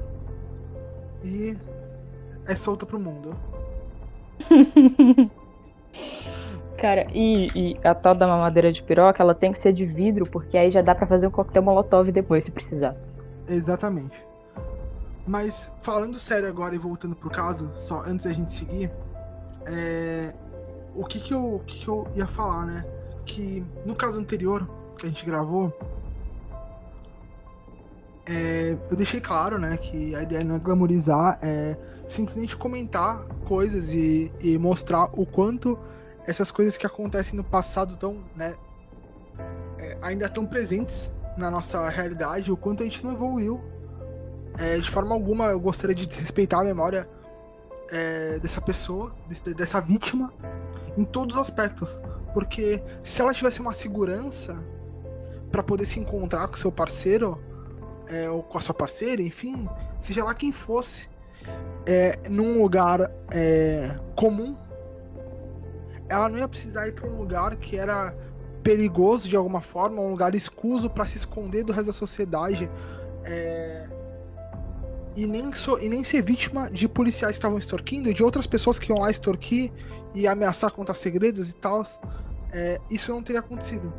[1.22, 1.56] e
[2.46, 3.36] é solta pro mundo.
[6.78, 10.28] Cara, e, e, a tal da mamadeira de piroca, ela tem que ser de vidro,
[10.28, 12.96] porque aí já dá para fazer um coquetel molotov depois, se precisar.
[13.48, 14.24] Exatamente.
[15.26, 18.90] Mas falando sério agora e voltando pro caso, só antes da gente seguir,
[19.66, 20.34] é...
[20.94, 22.84] o que que eu, o que que eu ia falar, né?
[23.24, 25.72] Que no caso anterior que a gente gravou,
[28.26, 28.76] é...
[28.90, 34.30] eu deixei claro, né, que a ideia não é glamorizar, é simplesmente comentar coisas e,
[34.40, 35.78] e mostrar o quanto
[36.26, 38.54] essas coisas que acontecem no passado estão, né,
[39.78, 43.60] é, ainda estão presentes na nossa realidade, o quanto a gente não evoluiu
[44.58, 47.08] é, de forma alguma eu gostaria de respeitar a memória
[47.90, 49.14] é, dessa pessoa,
[49.56, 50.32] dessa vítima,
[50.96, 51.98] em todos os aspectos.
[52.32, 54.56] Porque se ela tivesse uma segurança
[55.50, 57.40] para poder se encontrar com seu parceiro,
[58.08, 61.08] é, ou com a sua parceira, enfim, seja lá quem fosse,
[61.86, 64.56] é, num lugar é, comum,
[66.14, 68.14] ela não ia precisar ir para um lugar que era
[68.62, 72.70] perigoso de alguma forma, um lugar escuso para se esconder do resto da sociedade.
[73.24, 73.86] É,
[75.16, 78.46] e nem, so, e nem ser vítima de policiais que estavam extorquindo e de outras
[78.46, 79.70] pessoas que iam lá extorquir
[80.14, 81.84] e ameaçar contar segredos e tal.
[82.52, 83.92] É, isso não teria acontecido.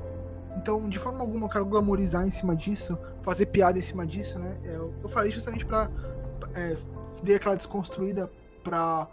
[0.58, 4.40] Então, de forma alguma, eu quero glamorizar em cima disso, fazer piada em cima disso,
[4.40, 4.58] né?
[4.64, 5.90] Eu, eu falei justamente pra.
[6.54, 6.76] É,
[7.24, 8.30] dei aquela desconstruída
[8.64, 9.08] pra,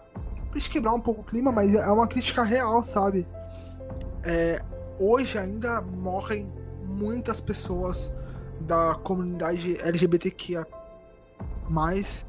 [0.58, 3.26] gente quebrar um pouco o clima, mas é uma crítica real, sabe?
[4.24, 4.62] É,
[4.98, 6.50] hoje ainda morrem
[6.84, 8.12] muitas pessoas
[8.60, 10.66] da comunidade LGBTQIA
[11.68, 12.24] mas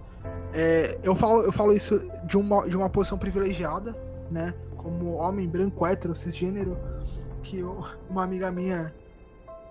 [0.54, 3.96] é, eu, falo, eu falo isso de uma, de uma posição privilegiada,
[4.32, 4.54] né?
[4.78, 6.78] Como homem branco, hétero, cisgênero,
[7.42, 8.94] que eu, uma amiga minha,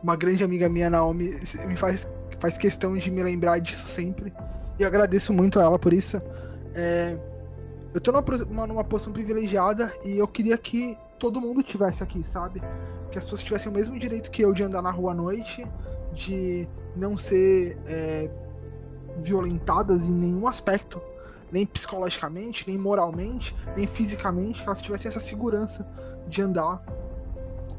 [0.02, 1.30] uma grande amiga minha, Naomi,
[1.66, 2.06] me faz,
[2.38, 4.32] faz questão de me lembrar disso sempre.
[4.78, 6.20] E agradeço muito a ela por isso.
[6.74, 7.16] É,
[7.94, 12.60] eu tô numa, numa posição privilegiada e eu queria que todo mundo tivesse aqui, sabe?
[13.10, 15.66] Que as pessoas tivessem o mesmo direito que eu de andar na rua à noite,
[16.12, 18.30] de não ser é,
[19.18, 21.00] violentadas em nenhum aspecto,
[21.50, 25.86] nem psicologicamente, nem moralmente, nem fisicamente, que elas tivessem essa segurança
[26.26, 26.82] de andar.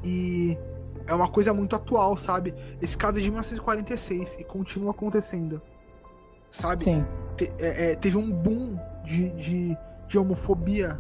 [0.04, 0.58] E
[1.08, 2.54] é uma coisa muito atual, sabe?
[2.82, 5.62] Esse caso é de 1946 e continua acontecendo.
[6.52, 6.84] Sabe?
[6.84, 7.06] Sim.
[7.36, 9.78] Te, é, é, teve um boom de, de,
[10.14, 11.00] de homofobia,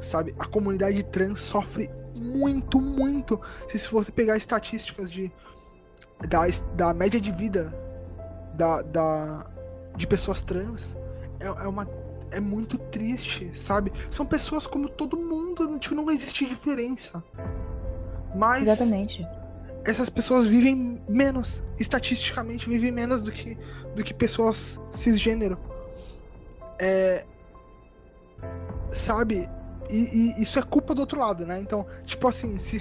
[0.00, 0.34] sabe?
[0.36, 3.40] A comunidade trans sofre muito, muito.
[3.68, 5.30] Se você pegar estatísticas de
[6.28, 6.42] da,
[6.74, 7.72] da média de vida
[8.54, 9.50] da, da,
[9.96, 10.94] de pessoas trans
[11.38, 11.88] é, é uma
[12.32, 13.92] é muito triste, sabe?
[14.10, 17.22] São pessoas como todo mundo, tipo, não existe diferença.
[18.34, 19.26] Mas Exatamente.
[19.84, 23.56] essas pessoas vivem menos, estatisticamente vivem menos do que
[23.94, 25.56] do que pessoas cisgênero.
[26.80, 27.24] É
[28.92, 29.48] sabe?
[29.88, 29.96] E,
[30.38, 31.58] e, isso é culpa do outro lado, né?
[31.58, 32.80] Então, tipo assim, se,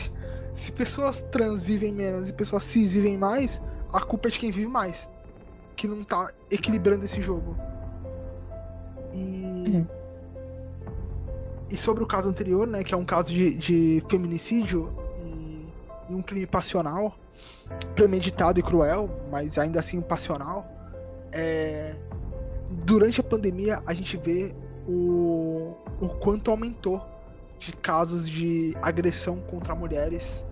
[0.53, 4.51] se pessoas trans vivem menos e pessoas cis vivem mais, a culpa é de quem
[4.51, 5.07] vive mais
[5.79, 7.55] que não tá equilibrando esse jogo.
[9.13, 9.71] E.
[9.73, 9.87] Uhum.
[11.71, 14.91] E sobre o caso anterior, né, que é um caso de, de feminicídio
[15.23, 15.67] e,
[16.09, 17.15] e, um crime passional,
[17.95, 20.67] premeditado e cruel, mas ainda assim passional,
[21.31, 21.95] é,
[22.71, 24.55] durante a pandemia a gente vê
[24.87, 25.58] o,
[26.01, 27.01] o quanto aumentou
[27.57, 30.45] de casos de agressão contra mulheres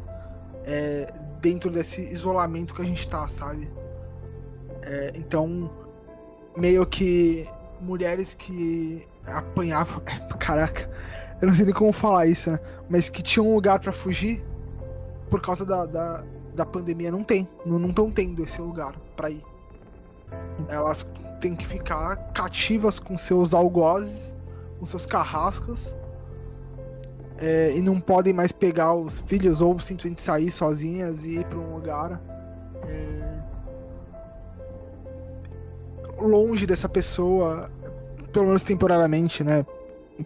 [0.65, 3.71] é, dentro desse isolamento que a gente tá, sabe?
[4.81, 5.71] É, então,
[6.55, 7.45] meio que
[7.81, 10.01] mulheres que apanhavam.
[10.39, 10.89] Caraca,
[11.41, 12.59] eu não sei nem como falar isso, né?
[12.89, 14.43] Mas que tinham um lugar para fugir
[15.29, 16.23] por causa da, da,
[16.55, 17.11] da, pandemia.
[17.11, 17.47] Não tem.
[17.65, 19.43] Não estão tendo esse lugar para ir.
[20.67, 21.05] Elas
[21.39, 24.35] têm que ficar cativas com seus algozes,
[24.79, 25.95] com seus carrascos.
[27.39, 31.57] é, e não podem mais pegar os filhos ou simplesmente sair sozinhas e ir para
[31.59, 32.21] um lugar
[32.87, 33.39] é,
[36.19, 37.69] longe dessa pessoa,
[38.31, 39.65] pelo menos temporariamente, né?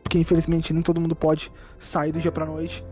[0.01, 2.85] Porque infelizmente nem todo mundo pode sair do dia para noite.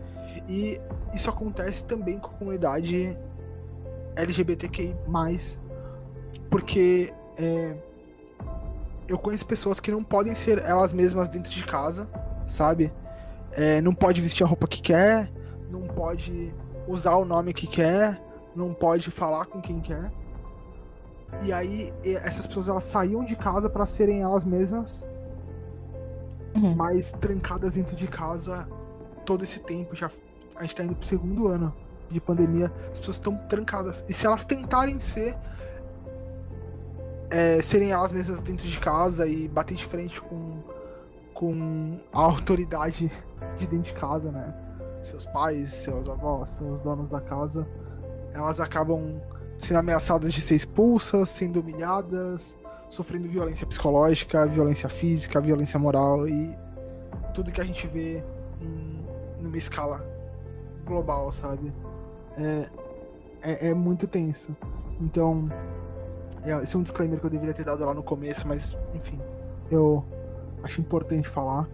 [0.48, 0.78] E
[1.14, 3.16] isso acontece também com a comunidade
[4.16, 4.94] LGBTQI+,
[6.50, 7.74] porque é,
[9.10, 12.08] eu conheço pessoas que não podem ser elas mesmas dentro de casa,
[12.46, 12.92] sabe?
[13.52, 15.28] É, não pode vestir a roupa que quer,
[15.68, 16.54] não pode
[16.86, 18.22] usar o nome que quer,
[18.54, 20.12] não pode falar com quem quer.
[21.42, 25.04] E aí essas pessoas elas saíam de casa para serem elas mesmas,
[26.54, 26.76] uhum.
[26.76, 28.68] mas trancadas dentro de casa
[29.26, 29.94] todo esse tempo.
[29.96, 30.08] Já
[30.54, 31.74] a gente tá indo pro segundo ano
[32.08, 34.04] de pandemia, as pessoas estão trancadas.
[34.08, 35.36] E se elas tentarem ser
[37.30, 40.62] é, serem elas mesmas dentro de casa e bater de frente com,
[41.32, 43.10] com a autoridade
[43.56, 44.54] de dentro de casa, né?
[45.02, 47.66] Seus pais, seus avós, seus donos da casa,
[48.34, 49.20] elas acabam
[49.58, 52.56] sendo ameaçadas de ser expulsas, sendo humilhadas,
[52.88, 56.54] sofrendo violência psicológica, violência física, violência moral e
[57.32, 58.22] tudo que a gente vê
[58.60, 59.00] em
[59.40, 60.04] numa escala
[60.84, 61.72] global, sabe?
[62.38, 62.68] É,
[63.42, 64.54] é, é muito tenso.
[65.00, 65.48] Então,
[66.62, 69.20] esse é um disclaimer que eu deveria ter dado lá no começo, mas enfim,
[69.70, 70.04] eu
[70.62, 71.68] acho importante falar.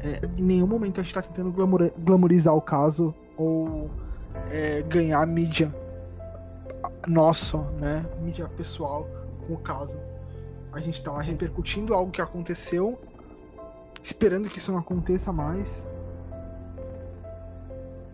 [0.00, 3.90] É, em nenhum momento a gente tá tentando glamour, glamorizar o caso ou
[4.50, 5.74] é, ganhar mídia
[7.06, 8.04] nossa, né?
[8.20, 9.06] Mídia pessoal
[9.46, 9.98] com o caso.
[10.72, 12.98] A gente tá repercutindo algo que aconteceu,
[14.02, 15.86] esperando que isso não aconteça mais.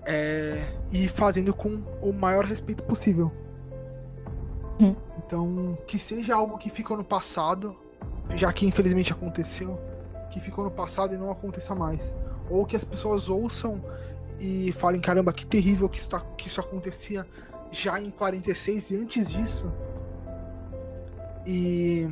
[0.09, 3.31] É, e fazendo com o maior respeito possível.
[4.81, 4.95] Hum.
[5.27, 7.77] Então, que seja algo que ficou no passado,
[8.37, 9.79] já que infelizmente aconteceu,
[10.31, 12.15] que ficou no passado e não aconteça mais.
[12.49, 13.83] Ou que as pessoas ouçam
[14.39, 17.27] e falem: caramba, que terrível que isso, tá, que isso acontecia
[17.73, 19.71] já em 46 e antes disso.
[21.45, 22.09] E.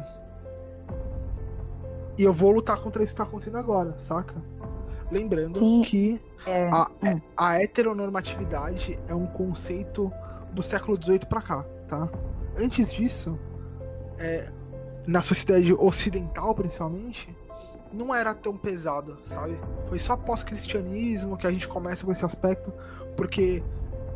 [2.17, 4.35] E eu vou lutar contra isso que tá acontecendo agora, saca?
[5.11, 6.69] Lembrando Sim, que é...
[6.69, 7.21] a, hum.
[7.37, 10.13] a heteronormatividade é um conceito
[10.53, 12.09] do século XVIII para cá, tá?
[12.57, 13.39] Antes disso,
[14.19, 14.49] é,
[15.07, 17.37] na sociedade ocidental principalmente,
[17.93, 19.59] não era tão pesado, sabe?
[19.85, 22.73] Foi só pós-cristianismo que a gente começa com esse aspecto,
[23.17, 23.63] porque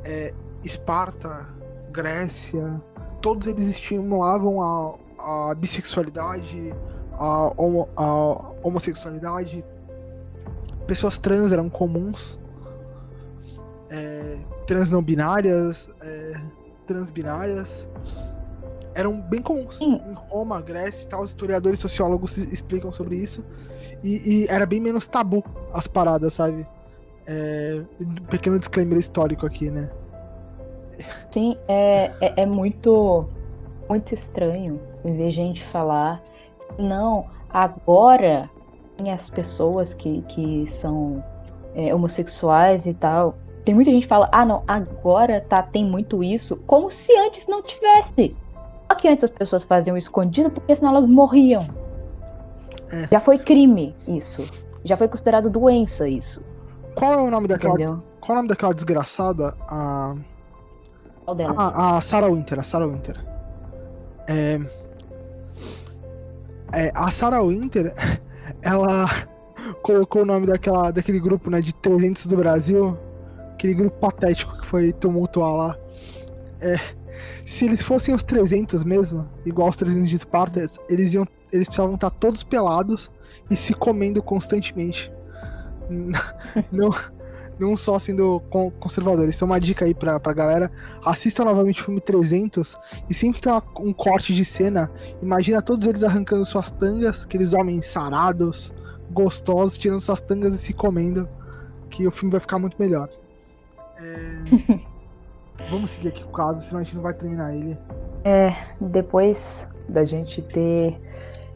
[0.05, 0.35] é,
[0.65, 1.49] Esparta,
[1.91, 2.83] Grécia,
[3.21, 6.75] todos eles estimulavam a, a bissexualidade,
[7.13, 8.07] a, homo, a
[8.63, 9.65] homossexualidade.
[10.87, 12.39] Pessoas trans eram comuns,
[13.91, 16.41] é, trans não binárias, é,
[16.89, 17.87] transbinárias
[18.95, 19.77] eram bem comuns.
[19.77, 20.01] Sim.
[20.09, 23.45] Em Roma, Grécia e tal, os historiadores sociólogos explicam sobre isso.
[24.03, 26.67] E, e, era bem menos tabu as paradas, sabe?
[27.27, 29.91] É, um pequeno disclaimer histórico aqui, né?
[31.31, 33.29] Sim, é, é, é muito,
[33.89, 36.21] muito estranho ver gente falar,
[36.79, 38.51] não, agora
[38.97, 41.23] tem as pessoas que, que são
[41.75, 43.37] é, homossexuais e tal.
[43.69, 47.47] Tem muita gente que fala, ah não, agora tá, tem muito isso, como se antes
[47.47, 48.35] não tivesse.
[48.91, 51.69] Só que antes as pessoas faziam escondido porque senão elas morriam.
[52.91, 53.07] É.
[53.13, 54.43] Já foi crime isso.
[54.83, 56.43] Já foi considerado doença isso.
[56.95, 57.75] Qual é o nome daquela.
[57.75, 57.99] Entendeu?
[58.19, 59.55] Qual é o nome daquela desgraçada?
[59.69, 60.15] A.
[61.27, 61.55] Qual delas?
[61.59, 63.23] A, a Sarah Winter, a Sarah Winter.
[64.27, 64.61] É,
[66.73, 67.93] é, a Sarah Winter,
[68.63, 69.05] ela
[69.83, 72.97] colocou o nome daquela, daquele grupo, né, de 300 do Brasil,
[73.59, 75.79] aquele grupo patético que foi tumultuar lá.
[76.61, 76.79] É,
[77.45, 81.97] se eles fossem os 300 mesmo, igual os 300 de Esparta, eles iam, eles precisavam
[81.97, 83.11] estar todos pelados
[83.51, 85.13] e se comendo constantemente.
[86.71, 86.91] Não,
[87.59, 88.41] não só sendo
[88.79, 89.35] conservadores.
[89.35, 90.71] Isso é uma dica aí pra, pra galera.
[91.05, 92.77] Assista novamente o filme 300
[93.09, 94.91] e sempre que tem um corte de cena,
[95.23, 98.73] imagina todos eles arrancando suas tangas, aqueles homens sarados,
[99.11, 101.29] gostosos, tirando suas tangas e se comendo,
[101.89, 103.09] que o filme vai ficar muito melhor.
[103.99, 104.79] É...
[105.71, 107.77] Vamos seguir aqui o caso, senão a gente não vai terminar ele.
[108.25, 110.99] É, depois da gente ter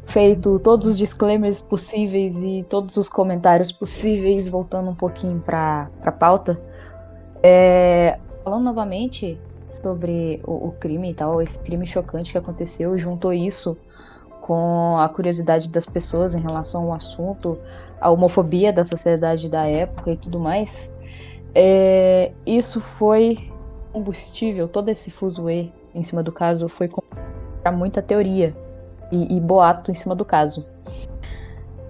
[0.06, 6.12] feito todos os disclaimers possíveis e todos os comentários possíveis, voltando um pouquinho para a
[6.12, 6.60] pauta.
[7.42, 9.38] É, falando novamente
[9.72, 13.76] sobre o, o, crime e tal, esse crime chocante que aconteceu, juntou isso
[14.40, 17.56] com a curiosidade das pessoas em relação ao assunto,
[18.00, 20.91] a homofobia da sociedade da época e tudo mais.
[21.54, 23.50] É, isso foi
[23.92, 26.88] combustível, todo esse fuzuê em cima do caso foi
[27.62, 28.54] para muita teoria
[29.10, 30.64] e, e boato em cima do caso.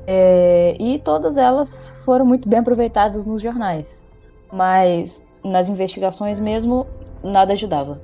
[0.06, 4.06] É, e todas elas foram muito bem aproveitadas nos jornais.
[4.52, 6.86] Mas nas investigações mesmo,
[7.22, 8.00] nada ajudava.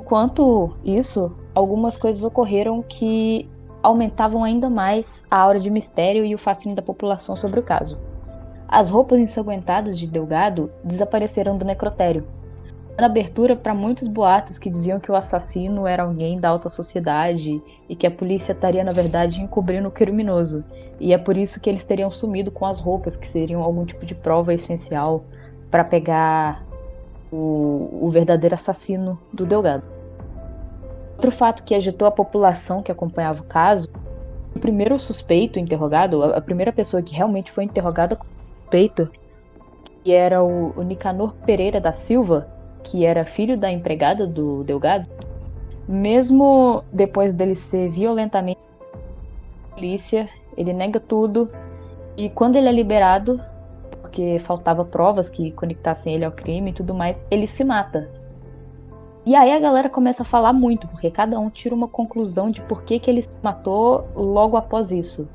[0.00, 3.48] Enquanto isso, algumas coisas ocorreram que
[3.82, 7.98] aumentavam ainda mais a aura de mistério e o fascínio da população sobre o caso.
[8.72, 12.26] As roupas ensanguentadas de Delgado desapareceram do necrotério,
[12.96, 17.62] dando abertura para muitos boatos que diziam que o assassino era alguém da alta sociedade
[17.86, 20.64] e que a polícia estaria, na verdade, encobrindo o criminoso.
[20.98, 24.06] E é por isso que eles teriam sumido com as roupas, que seriam algum tipo
[24.06, 25.22] de prova essencial
[25.70, 26.64] para pegar
[27.30, 29.84] o, o verdadeiro assassino do Delgado.
[31.16, 33.86] Outro fato que agitou a população que acompanhava o caso,
[34.56, 38.18] o primeiro suspeito interrogado, a primeira pessoa que realmente foi interrogada
[38.72, 39.08] como suspeito,
[40.02, 42.48] que era o, o Nicanor Pereira da Silva,
[42.82, 45.06] que era filho da empregada do Delgado,
[45.86, 48.60] mesmo depois dele ser violentamente
[49.70, 51.50] polícia, ele nega tudo
[52.16, 53.40] e quando ele é liberado,
[54.00, 58.08] porque faltava provas que conectassem ele ao crime e tudo mais, ele se mata.
[59.24, 62.60] E aí a galera começa a falar muito, porque cada um tira uma conclusão de
[62.62, 65.28] por que, que ele se matou logo após isso.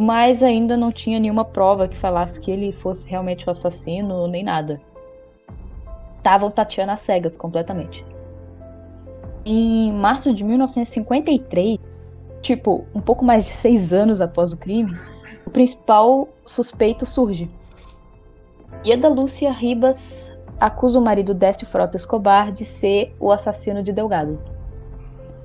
[0.00, 4.44] Mas ainda não tinha nenhuma prova que falasse que ele fosse realmente o assassino, nem
[4.44, 4.80] nada.
[6.18, 8.06] Estavam tateando as cegas completamente.
[9.44, 11.80] Em março de 1953,
[12.40, 14.96] tipo, um pouco mais de seis anos após o crime,
[15.44, 17.50] o principal suspeito surge.
[18.84, 20.30] Ieda Lúcia Ribas
[20.60, 24.38] acusa o marido Décio Frota Escobar de ser o assassino de Delgado.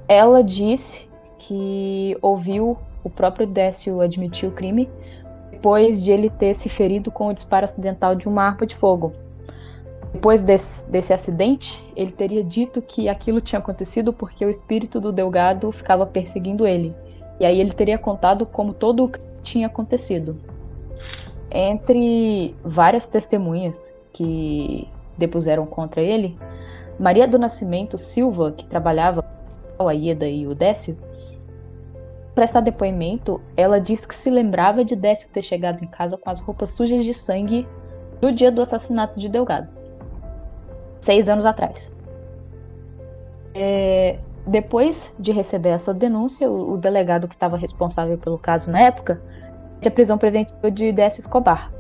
[0.08, 4.90] Ela disse que ouviu o próprio Décio admitir o crime
[5.52, 9.14] depois de ele ter se ferido com o disparo acidental de uma arma de fogo.
[10.12, 15.12] Depois desse, desse acidente, ele teria dito que aquilo tinha acontecido porque o espírito do
[15.12, 16.94] Delgado ficava perseguindo ele.
[17.40, 20.38] E aí ele teria contado como todo o tinha acontecido.
[21.50, 24.88] Entre várias testemunhas que
[25.18, 26.38] depuseram contra ele,
[27.00, 29.24] Maria do Nascimento Silva, que trabalhava
[29.78, 30.98] com a Ieda e o Décio,
[32.34, 36.40] prestar depoimento, ela disse que se lembrava de Décio ter chegado em casa com as
[36.40, 37.68] roupas sujas de sangue
[38.22, 39.68] no dia do assassinato de Delgado,
[41.02, 41.92] seis anos atrás.
[43.54, 44.18] É,
[44.48, 49.22] depois de receber essa denúncia, o, o delegado que estava responsável pelo caso na época,
[49.80, 51.72] de a prisão preventiva de Décio Escobar,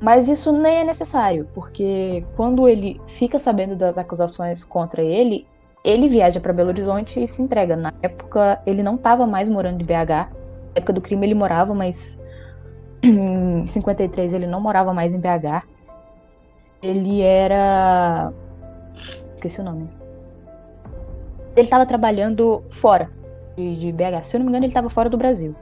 [0.00, 5.46] mas isso nem é necessário, porque quando ele fica sabendo das acusações contra ele,
[5.84, 7.76] ele viaja para Belo Horizonte e se entrega.
[7.76, 10.08] Na época, ele não estava mais morando em BH.
[10.08, 10.28] Na
[10.74, 12.18] época do crime, ele morava, mas
[13.04, 15.62] em 53 ele não morava mais em BH.
[16.82, 18.32] Ele era.
[19.34, 19.88] Esqueci o nome.
[21.54, 23.10] Ele estava trabalhando fora
[23.56, 24.24] de, de, BH.
[24.24, 25.54] Se eu não me engano, ele estava fora do Brasil.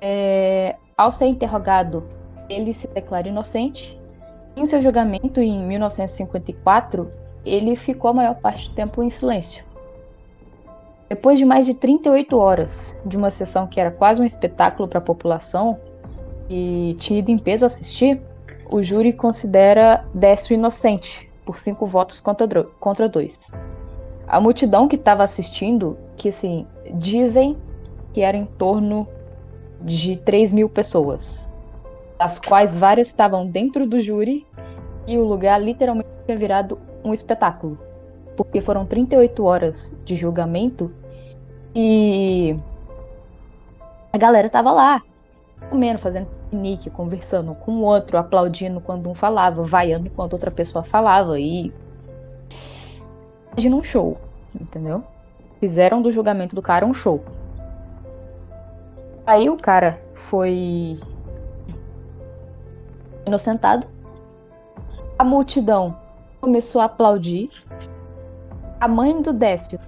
[0.00, 0.76] É...
[0.96, 2.04] Ao ser interrogado
[2.48, 3.98] ele se declara inocente.
[4.56, 7.10] Em seu julgamento, em 1954,
[7.44, 9.64] ele ficou a maior parte do tempo em silêncio.
[11.08, 14.98] Depois de mais de 38 horas de uma sessão que era quase um espetáculo para
[14.98, 15.78] a população
[16.48, 18.20] e tinha ido em peso assistir,
[18.70, 23.38] o júri considera Décio inocente por cinco votos contra, contra dois.
[24.26, 27.56] A multidão que estava assistindo, que assim, dizem
[28.12, 29.06] que era em torno
[29.82, 31.52] de 3 mil pessoas,
[32.18, 34.46] das quais várias estavam dentro do júri
[35.06, 37.78] e o lugar literalmente tinha virado um espetáculo.
[38.36, 40.90] Porque foram 38 horas de julgamento
[41.74, 42.56] e
[44.12, 45.02] a galera tava lá,
[45.68, 50.84] comendo, fazendo piquenique, conversando com o outro, aplaudindo quando um falava, vaiando quando outra pessoa
[50.84, 51.72] falava e
[53.52, 54.16] imagina um show,
[54.58, 55.02] entendeu?
[55.60, 57.24] Fizeram do julgamento do cara um show.
[59.26, 60.98] Aí o cara foi
[63.26, 63.86] inocentado.
[65.18, 65.96] A multidão
[66.44, 67.48] começou a aplaudir.
[68.78, 69.78] A mãe do Décio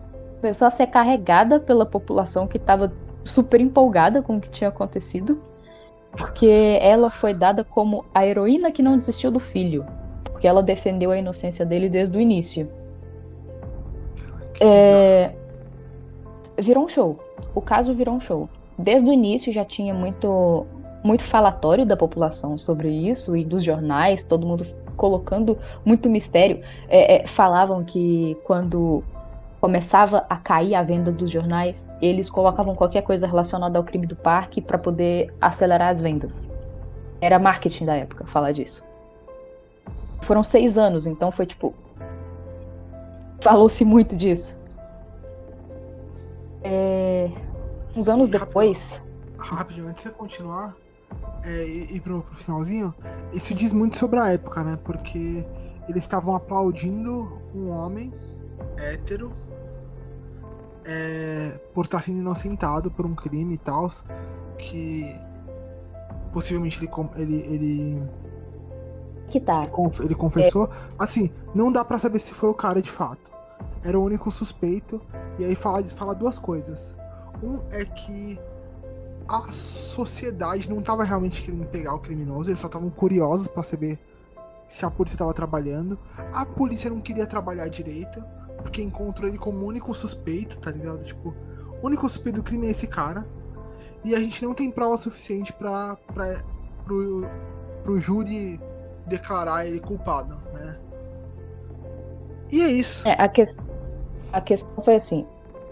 [0.41, 2.91] começou a ser carregada pela população que estava
[3.25, 5.39] super empolgada com o que tinha acontecido,
[6.13, 9.85] porque ela foi dada como a heroína que não desistiu do filho,
[10.25, 12.71] porque ela defendeu a inocência dele desde o início.
[14.59, 15.33] É...
[16.59, 17.19] Virou um show.
[17.55, 18.49] O caso virou um show.
[18.79, 20.67] Desde o início já tinha muito
[21.05, 26.61] muito falatório da população sobre isso e dos jornais, todo mundo colocando muito mistério.
[26.89, 29.05] É, é, falavam que quando
[29.61, 34.17] começava a cair a venda dos jornais, eles colocavam qualquer coisa relacionada ao crime do
[34.17, 36.51] parque para poder acelerar as vendas.
[37.21, 38.85] Era marketing da época falar disso.
[40.23, 41.75] Foram seis anos, então foi tipo.
[43.41, 44.59] Falou-se muito disso.
[46.63, 47.31] É...
[47.95, 49.01] Uns anos depois.
[49.39, 50.75] Rapidinho, antes de você continuar
[51.45, 52.95] é, e pro, pro finalzinho,
[53.33, 54.79] isso diz muito sobre a época, né?
[54.85, 55.45] Porque
[55.89, 58.13] eles estavam aplaudindo um homem
[58.77, 59.33] hétero
[60.85, 63.91] é, por estar sendo inocentado por um crime e tal,
[64.59, 65.15] que
[66.33, 68.03] possivelmente ele, ele, ele
[69.29, 69.69] que tá.
[70.01, 70.67] Ele confessou.
[70.67, 70.69] É.
[70.99, 73.31] Assim, não dá para saber se foi o cara de fato.
[73.83, 75.01] Era o único suspeito.
[75.39, 76.95] E aí fala, fala duas coisas.
[77.43, 78.39] Um é que
[79.29, 83.99] a sociedade não tava realmente querendo pegar o criminoso, eles só estavam curiosos para saber
[84.69, 85.99] se a polícia tava trabalhando.
[86.33, 88.23] A polícia não queria trabalhar direito,
[88.59, 91.05] porque encontrou ele como único suspeito, tá ligado?
[91.05, 91.35] Tipo,
[91.83, 93.27] o único suspeito do crime é esse cara.
[94.05, 95.97] E a gente não tem prova suficiente pra,
[96.85, 97.27] pro,
[97.83, 98.61] pro júri
[99.07, 100.79] declarar ele culpado, né?
[102.51, 103.07] E é isso.
[103.09, 103.45] É, a, que...
[104.33, 105.27] a questão foi assim: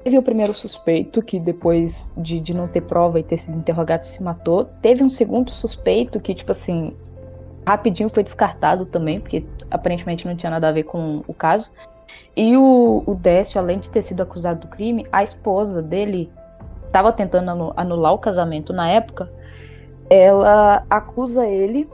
[0.05, 4.05] teve o primeiro suspeito que depois de, de não ter prova e ter sido interrogado
[4.05, 4.67] se matou.
[4.83, 6.95] Teve um segundo suspeito que, tipo assim,
[7.67, 11.71] rapidinho foi descartado também, porque aparentemente não tinha nada a ver com o caso.
[12.37, 16.31] E o, o Décio, além de ter sido acusado do crime, a esposa dele
[16.87, 19.33] estava tentando anular o casamento na época.
[20.11, 21.89] Ela acusa ele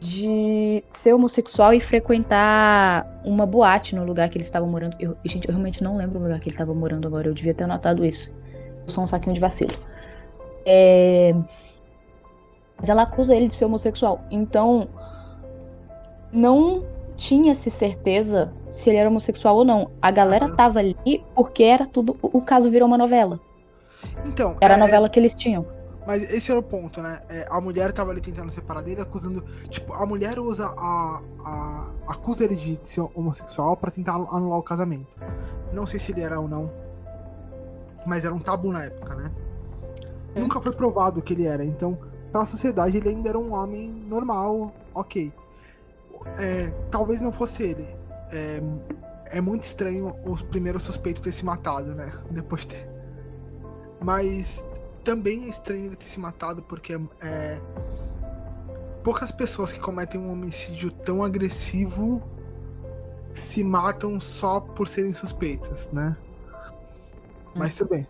[0.00, 4.96] de ser homossexual e frequentar uma boate no lugar que eles estavam morando.
[5.00, 7.28] Eu, gente, eu realmente não lembro o lugar que ele estava morando agora.
[7.28, 8.32] Eu devia ter anotado isso.
[8.86, 9.74] Sou um saquinho de vacilo.
[10.64, 11.34] É...
[12.78, 14.20] Mas ela acusa ele de ser homossexual.
[14.30, 14.88] Então,
[16.32, 16.84] não
[17.16, 19.90] tinha-se certeza se ele era homossexual ou não.
[20.00, 20.96] A galera tava ali
[21.34, 22.16] porque era tudo.
[22.22, 23.40] O caso virou uma novela.
[24.24, 24.54] Então.
[24.60, 24.76] Era é...
[24.76, 25.66] a novela que eles tinham.
[26.08, 27.20] Mas esse era o ponto, né?
[27.28, 29.44] É, a mulher tava ali tentando separar dele, acusando.
[29.68, 31.20] Tipo, a mulher usa a.
[31.44, 35.06] a acusa ele de ser homossexual para tentar anular o casamento.
[35.70, 36.72] Não sei se ele era ou não.
[38.06, 39.30] Mas era um tabu na época, né?
[40.34, 40.40] É.
[40.40, 41.62] Nunca foi provado que ele era.
[41.62, 41.98] Então,
[42.32, 45.30] pra sociedade, ele ainda era um homem normal, ok.
[46.38, 47.86] É, talvez não fosse ele.
[48.32, 48.62] É,
[49.26, 52.10] é muito estranho os primeiros suspeitos ter se matado, né?
[52.32, 52.88] Depois de ter.
[54.00, 54.64] Mas
[55.04, 57.60] também é estranho ele ter se matado porque é,
[59.02, 62.22] poucas pessoas que cometem um homicídio tão agressivo
[63.34, 66.16] se matam só por serem suspeitas, né?
[67.54, 68.06] Mas tudo bem.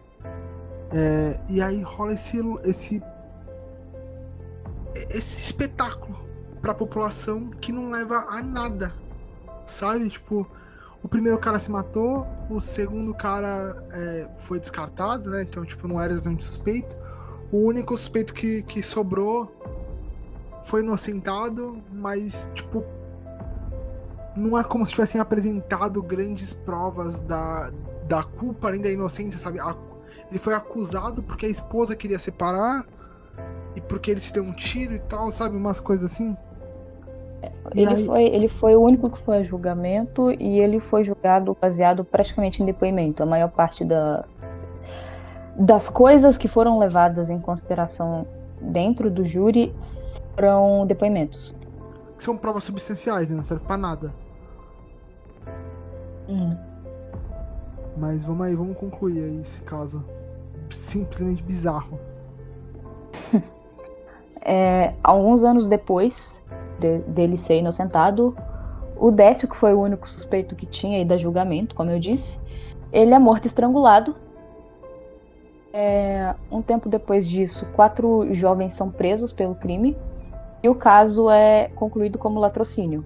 [0.93, 3.03] É, e aí rola esse, esse
[5.11, 6.19] esse espetáculo
[6.61, 8.95] pra população que não leva a nada,
[9.67, 10.09] sabe?
[10.09, 10.47] Tipo,
[11.03, 15.43] o primeiro cara se matou, o segundo cara é, foi descartado, né?
[15.43, 16.97] Então, tipo, não era exatamente suspeito.
[17.53, 19.51] O único suspeito que, que sobrou
[20.65, 22.85] foi inocentado, mas, tipo,
[24.37, 27.71] não é como se tivessem apresentado grandes provas da,
[28.07, 29.61] da culpa nem da inocência, sabe?
[29.61, 29.75] A,
[30.29, 32.85] ele foi acusado porque a esposa queria separar
[33.75, 35.57] e porque ele se deu um tiro e tal, sabe?
[35.57, 36.37] Umas coisas assim.
[37.75, 38.07] Ele, aí...
[38.07, 42.63] foi, ele foi o único que foi a julgamento e ele foi julgado baseado praticamente
[42.63, 43.23] em depoimento.
[43.23, 44.25] A maior parte da,
[45.57, 48.27] das coisas que foram levadas em consideração
[48.61, 49.75] dentro do júri
[50.35, 51.57] foram depoimentos.
[52.17, 53.37] São provas substanciais, né?
[53.37, 54.13] não serve pra nada.
[56.29, 56.57] Hum.
[57.97, 60.05] Mas vamos aí, vamos concluir aí esse caso.
[60.71, 61.99] Simplesmente bizarro.
[64.43, 66.43] é, alguns anos depois,
[66.79, 68.37] de, dele ser inocentado,
[68.97, 72.39] o Décio, que foi o único suspeito que tinha aí da julgamento, como eu disse,
[72.93, 74.17] ele é morto estrangulado.
[75.73, 79.97] É, um tempo depois disso, quatro jovens são presos pelo crime
[80.63, 83.05] e o caso é concluído como latrocínio.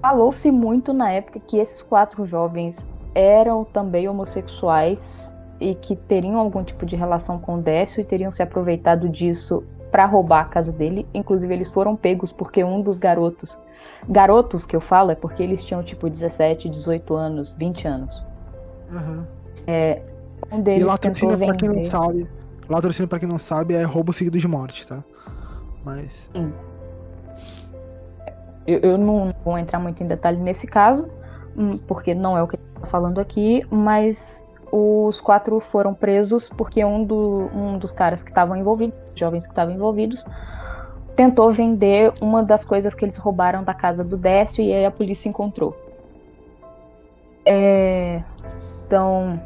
[0.00, 6.62] Falou-se muito na época que esses quatro jovens eram também homossexuais e que teriam algum
[6.62, 9.64] tipo de relação com o Décio e teriam se aproveitado disso
[9.94, 11.06] para roubar a casa dele.
[11.14, 13.56] Inclusive, eles foram pegos porque um dos garotos.
[14.08, 18.26] Garotos que eu falo é porque eles tinham tipo 17, 18 anos, 20 anos.
[18.90, 19.24] Uhum.
[19.68, 20.02] É,
[20.50, 22.28] um deles e latrocínio, pra quem não sabe,
[22.68, 25.04] latrocínio, pra quem não sabe, é roubo seguido de morte, tá?
[25.84, 26.28] Mas.
[26.34, 26.52] Sim.
[28.66, 31.08] Eu, eu não vou entrar muito em detalhe nesse caso,
[31.56, 34.44] hum, porque não é o que a gente tá falando aqui, mas
[34.76, 39.52] os quatro foram presos porque um, do, um dos caras que estavam envolvidos, jovens que
[39.52, 40.26] estavam envolvidos,
[41.14, 44.90] tentou vender uma das coisas que eles roubaram da casa do Décio e aí a
[44.90, 45.76] polícia encontrou.
[47.46, 48.20] É,
[48.84, 49.40] então,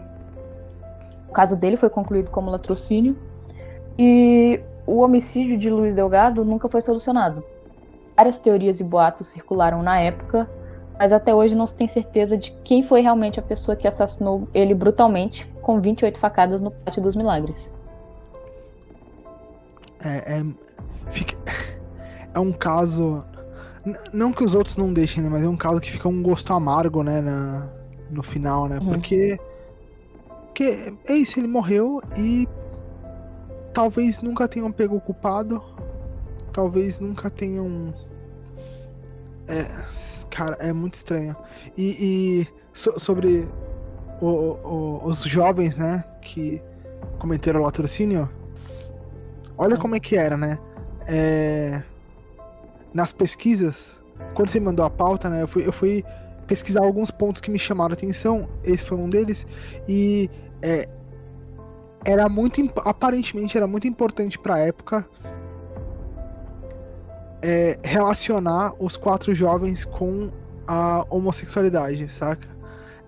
[1.29, 3.15] o caso dele foi concluído como latrocínio
[3.99, 7.45] e o homicídio de Luiz Delgado nunca foi solucionado.
[8.17, 10.49] Várias teorias e boatos circularam na época
[10.99, 14.49] mas até hoje não se tem certeza de quem foi realmente a pessoa que assassinou
[14.53, 17.71] ele brutalmente, com 28 facadas no Pátio dos Milagres.
[20.05, 20.47] É, é,
[21.11, 21.37] fica,
[22.35, 23.25] é um caso.
[24.13, 25.29] Não que os outros não deixem, né?
[25.29, 27.21] Mas é um caso que fica um gosto amargo, né?
[27.21, 27.69] Na,
[28.11, 28.79] no final, né?
[28.79, 28.87] Uhum.
[28.87, 29.39] Porque.
[30.47, 32.49] Porque é isso, ele morreu e.
[33.73, 35.63] Talvez nunca tenham pego o culpado.
[36.53, 37.95] Talvez nunca tenham.
[39.47, 39.67] É,
[40.29, 41.37] cara, é muito estranho.
[41.77, 43.49] E, e so, sobre
[44.21, 46.05] o, o, os jovens, né?
[46.21, 46.63] Que
[47.19, 48.29] cometeram o latrocínio.
[49.57, 49.81] Olha uhum.
[49.81, 50.59] como é que era, né?
[51.07, 51.83] É,
[52.93, 53.93] nas pesquisas,
[54.35, 55.43] quando você mandou a pauta, né?
[55.43, 56.05] Eu fui, eu fui
[56.47, 58.49] pesquisar alguns pontos que me chamaram a atenção.
[58.63, 59.47] Esse foi um deles.
[59.89, 60.31] E
[60.63, 60.89] é,
[62.05, 62.61] era muito.
[62.85, 65.09] Aparentemente era muito importante pra época
[67.43, 70.31] é, relacionar os quatro jovens com
[70.67, 72.49] a homossexualidade, saca?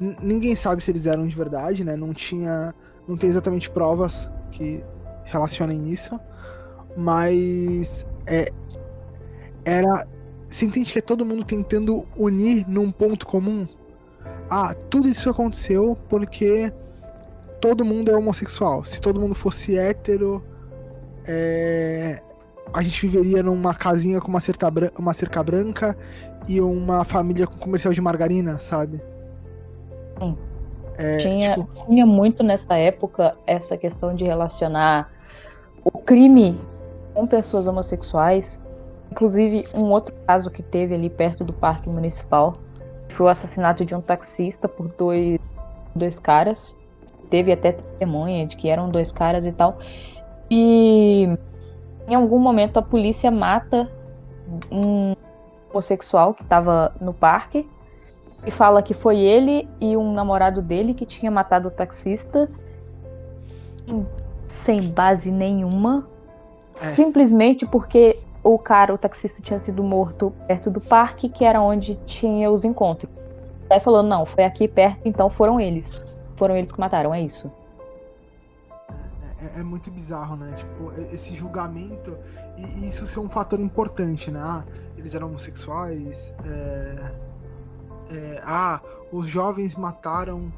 [0.01, 1.97] N ninguém sabe se eles eram de verdade, né?
[1.97, 2.74] Não tinha.
[3.07, 4.83] Não tem exatamente provas que
[5.24, 6.18] relacionem isso.
[6.97, 8.51] Mas é,
[9.64, 10.07] era.
[10.49, 13.68] Você entende que é todo mundo tentando unir num ponto comum?
[14.49, 16.72] Ah, tudo isso aconteceu porque
[17.61, 18.85] todo mundo é homossexual.
[18.85, 20.43] Se todo mundo fosse hétero,
[21.24, 22.20] é...
[22.72, 25.96] a gente viveria numa casinha com uma cerca, uma cerca branca
[26.48, 29.00] e uma família com comercial de margarina, sabe?
[30.18, 30.36] Sim.
[30.96, 31.86] É, tinha, tipo...
[31.86, 35.10] tinha muito nessa época essa questão de relacionar
[35.84, 36.58] o crime
[37.14, 38.60] com pessoas homossexuais
[39.10, 42.54] Inclusive, um outro caso que teve ali perto do Parque Municipal
[43.08, 45.38] foi o assassinato de um taxista por dois,
[45.94, 46.78] dois caras.
[47.28, 49.78] Teve até testemunha de que eram dois caras e tal.
[50.48, 51.28] E
[52.09, 53.90] em algum momento a polícia mata
[54.70, 55.14] um
[55.72, 57.68] homossexual que estava no parque
[58.44, 62.48] e fala que foi ele e um namorado dele que tinha matado o taxista
[64.48, 66.07] sem base nenhuma,
[66.72, 66.76] é.
[66.76, 71.94] simplesmente porque o cara, o taxista, tinha sido morto perto do parque, que era onde
[72.07, 73.11] tinha os encontros.
[73.68, 76.03] Aí falando, não, foi aqui perto, então foram eles.
[76.36, 77.51] Foram eles que mataram, é isso.
[79.43, 80.55] É, é, muito bizarro, né?
[80.57, 82.16] Tipo, esse julgamento
[82.57, 84.41] e, isso ser um fator importante, né?
[84.43, 84.64] Ah,
[84.97, 86.34] eles eram homossexuais.
[86.45, 87.12] É,
[88.11, 88.80] é, ah,
[89.11, 90.53] os jovens mataram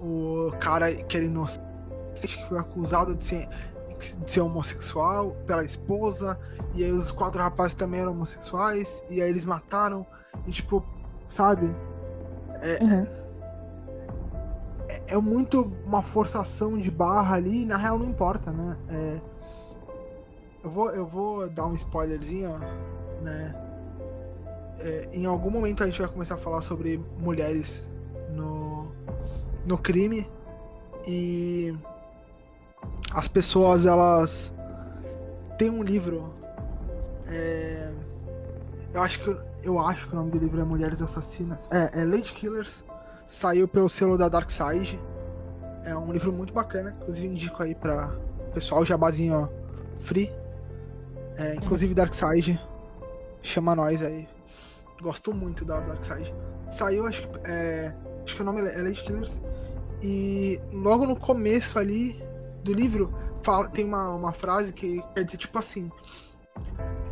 [0.00, 1.62] o cara que era inocente,
[2.14, 3.48] que foi acusado de ser
[3.98, 6.38] de ser homossexual pela esposa,
[6.74, 10.06] e aí os quatro rapazes também eram homossexuais, e aí eles mataram,
[10.46, 10.84] e tipo,
[11.28, 11.74] sabe?
[12.60, 13.06] É, uhum.
[14.88, 18.76] É, é, muito uma forçação de barra ali, e na real não importa, né?
[18.88, 19.20] É,
[20.64, 22.58] eu, vou, eu vou dar um spoilerzinho,
[23.22, 23.54] né?
[24.78, 27.88] É, em algum momento a gente vai começar a falar sobre mulheres
[28.34, 28.92] no,
[29.64, 30.28] no crime,
[31.06, 31.74] e
[33.14, 34.52] as pessoas elas
[35.58, 36.34] tem um livro
[37.28, 37.92] é,
[38.92, 42.04] eu acho que eu acho que o nome do livro é Mulheres Assassinas é, é
[42.04, 42.84] Lady Killers
[43.26, 45.00] saiu pelo selo da Dark Side.
[45.84, 48.08] É um livro muito bacana inclusive indico aí para
[48.54, 49.48] pessoal jabazinho
[49.94, 50.32] free.
[51.36, 52.58] É, inclusive Dark Side
[53.42, 54.28] chama nós aí.
[55.02, 56.34] Gosto muito da Dark Side.
[56.70, 59.40] Saiu acho que é, acho que o nome é Lady Killers.
[60.02, 62.22] E logo no começo ali
[62.62, 65.90] do livro fala, tem uma, uma frase que quer dizer tipo assim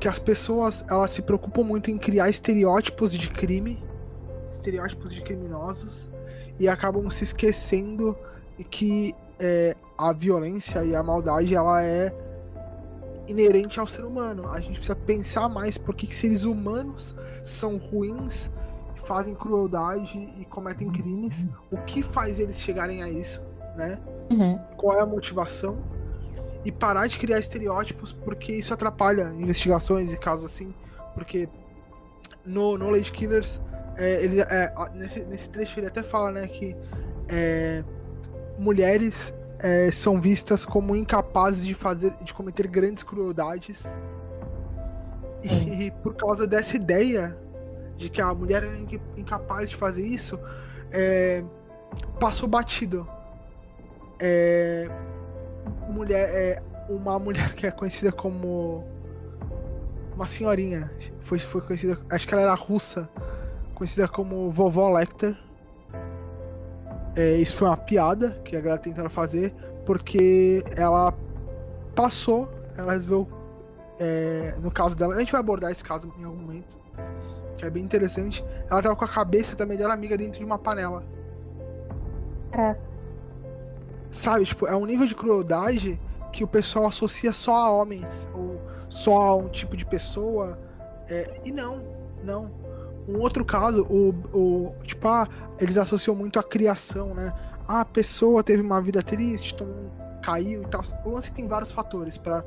[0.00, 3.82] que as pessoas elas se preocupam muito em criar estereótipos de crime,
[4.54, 6.08] estereótipos de criminosos
[6.58, 8.16] e acabam se esquecendo
[8.70, 12.14] que é, a violência e a maldade ela é
[13.26, 14.48] inerente ao ser humano.
[14.48, 18.50] A gente precisa pensar mais por que seres humanos são ruins,
[18.94, 23.42] fazem crueldade e cometem crimes, o que faz eles chegarem a isso,
[23.76, 23.98] né?
[24.30, 24.58] Uhum.
[24.76, 25.78] Qual é a motivação?
[26.64, 30.74] E parar de criar estereótipos, porque isso atrapalha investigações e casos assim.
[31.12, 31.48] Porque
[32.44, 33.60] no, no Lady Killers,
[33.96, 36.76] é, ele, é, nesse, nesse, trecho ele até fala né, que
[37.28, 37.84] é,
[38.58, 43.96] mulheres é, são vistas como incapazes de fazer, de cometer grandes crueldades.
[45.42, 47.36] E, e por causa dessa ideia
[47.96, 48.76] de que a mulher é
[49.16, 50.38] incapaz de fazer isso,
[50.90, 51.44] é,
[52.18, 53.08] passou batido.
[54.18, 54.88] É,
[55.88, 58.84] mulher, é, uma mulher que é conhecida como
[60.14, 60.90] uma senhorinha,
[61.20, 63.08] foi, foi conhecida, acho que ela era russa,
[63.74, 65.36] conhecida como Vovó Lecter.
[67.16, 69.54] É, isso foi uma piada que a galera tentando fazer,
[69.84, 71.14] porque ela
[71.94, 73.28] passou, ela resolveu,
[74.00, 76.76] é, no caso dela, a gente vai abordar esse caso em algum momento,
[77.56, 78.44] que é bem interessante.
[78.68, 81.04] Ela tava com a cabeça da melhor amiga dentro de uma panela.
[82.52, 82.76] É.
[84.10, 86.00] Sabe, tipo, é um nível de crueldade
[86.32, 90.58] que o pessoal associa só a homens, ou só a um tipo de pessoa.
[91.08, 91.82] É, e não,
[92.24, 92.63] não.
[93.08, 95.28] Um outro caso, o, o tipo, ah,
[95.58, 97.32] eles associam muito a criação, né?
[97.68, 99.68] Ah, a pessoa teve uma vida triste, então
[100.22, 100.82] caiu e tal.
[101.04, 102.44] O lance tem vários fatores para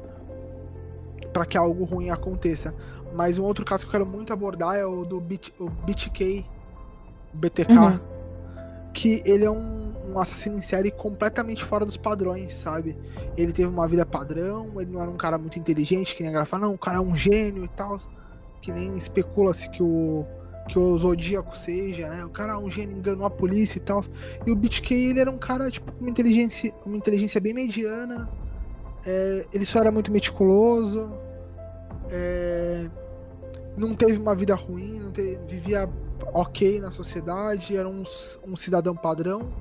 [1.32, 2.74] para que algo ruim aconteça.
[3.14, 6.46] Mas um outro caso que eu quero muito abordar é o do BT, o BTK,
[7.34, 8.00] BTK, uhum.
[8.94, 12.98] que ele é um, um, assassino em série completamente fora dos padrões, sabe?
[13.36, 16.34] Ele teve uma vida padrão, ele não era um cara muito inteligente, que nem a
[16.34, 17.98] galera fala, não, o cara é um gênio e tal,
[18.62, 20.26] que nem especula-se que o
[20.68, 22.26] que o Zodíaco seja, né?
[22.26, 24.04] O cara é um gênio, enganou a polícia e tal.
[24.46, 28.30] E o BTK, ele era um cara, tipo, com uma inteligência, uma inteligência bem mediana.
[29.06, 31.10] É, ele só era muito meticuloso.
[32.12, 32.90] É,
[33.78, 35.90] não teve uma vida ruim, teve, vivia
[36.34, 38.04] ok na sociedade, era um,
[38.46, 39.54] um cidadão padrão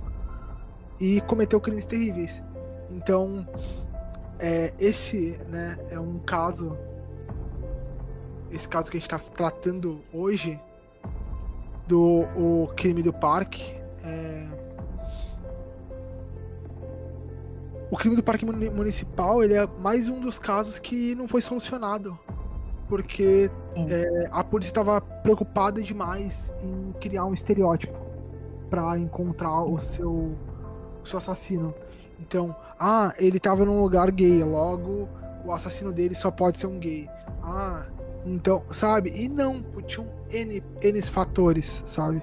[1.01, 2.43] e cometeu crimes terríveis.
[2.91, 3.47] Então,
[4.39, 6.77] é, esse né, é um caso.
[8.51, 10.59] Esse caso que a gente está tratando hoje
[11.87, 13.75] do o crime do parque.
[14.05, 14.47] É...
[17.91, 22.19] O crime do parque municipal ele é mais um dos casos que não foi solucionado.
[22.89, 27.99] Porque é, a polícia estava preocupada demais em criar um estereótipo
[28.71, 30.37] para encontrar o seu,
[31.03, 31.75] o seu assassino.
[32.21, 35.09] Então, ah, ele estava num lugar gay, logo
[35.45, 37.09] o assassino dele só pode ser um gay.
[37.43, 37.87] Ah,
[38.27, 39.11] então, sabe?
[39.15, 42.21] E não, tinham N, N fatores, sabe?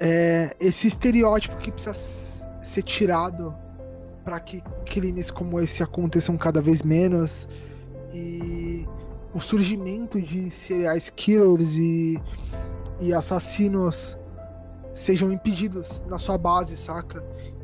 [0.00, 1.92] É, esse estereótipo que precisa
[2.62, 3.54] ser tirado
[4.24, 7.46] para que crimes como esse aconteçam cada vez menos
[8.14, 8.88] e
[9.34, 12.18] o surgimento de serial killers e,
[12.98, 14.16] e assassinos
[14.94, 17.22] sejam impedidos na sua base, saca?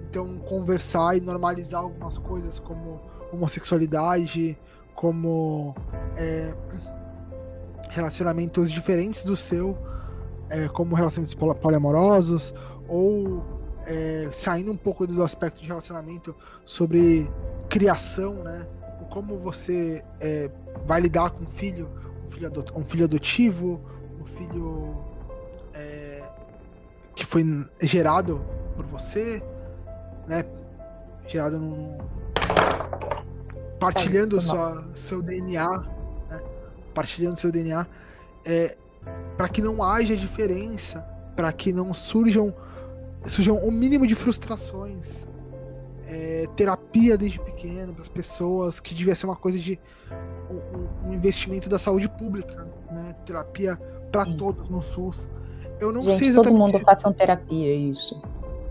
[0.08, 3.00] Então, conversar e normalizar algumas coisas como
[3.32, 4.58] homossexualidade,
[4.96, 5.74] como
[6.16, 6.54] é,
[7.90, 9.76] relacionamentos diferentes do seu,
[10.48, 12.52] é, como relacionamentos poliamorosos,
[12.88, 13.44] ou
[13.86, 16.34] é, saindo um pouco do aspecto de relacionamento
[16.64, 17.30] sobre
[17.68, 18.66] criação, né?
[19.10, 20.50] Como você é,
[20.84, 21.88] vai lidar com um filho,
[22.24, 23.80] um filho, um filho adotivo,
[24.20, 24.96] um filho
[25.74, 26.22] é,
[27.14, 27.44] que foi
[27.80, 28.44] gerado
[28.74, 29.42] por você,
[30.26, 30.44] né?
[31.26, 31.98] Gerado num,
[33.78, 35.66] partilhando sua, seu DNA,
[36.30, 36.42] né?
[36.94, 37.86] partilhando seu DNA,
[38.44, 38.76] é,
[39.36, 41.00] para que não haja diferença,
[41.34, 42.54] para que não surjam
[43.26, 45.26] surjam o um mínimo de frustrações.
[46.08, 49.76] É, terapia desde pequeno para as pessoas, que devia ser uma coisa de
[50.48, 53.16] um, um investimento da saúde pública, né?
[53.24, 53.76] Terapia
[54.12, 55.28] para todos no SUS.
[55.80, 56.52] Eu não Gente, sei exatamente.
[56.52, 56.84] Todo mundo se...
[56.84, 58.22] faça terapia, isso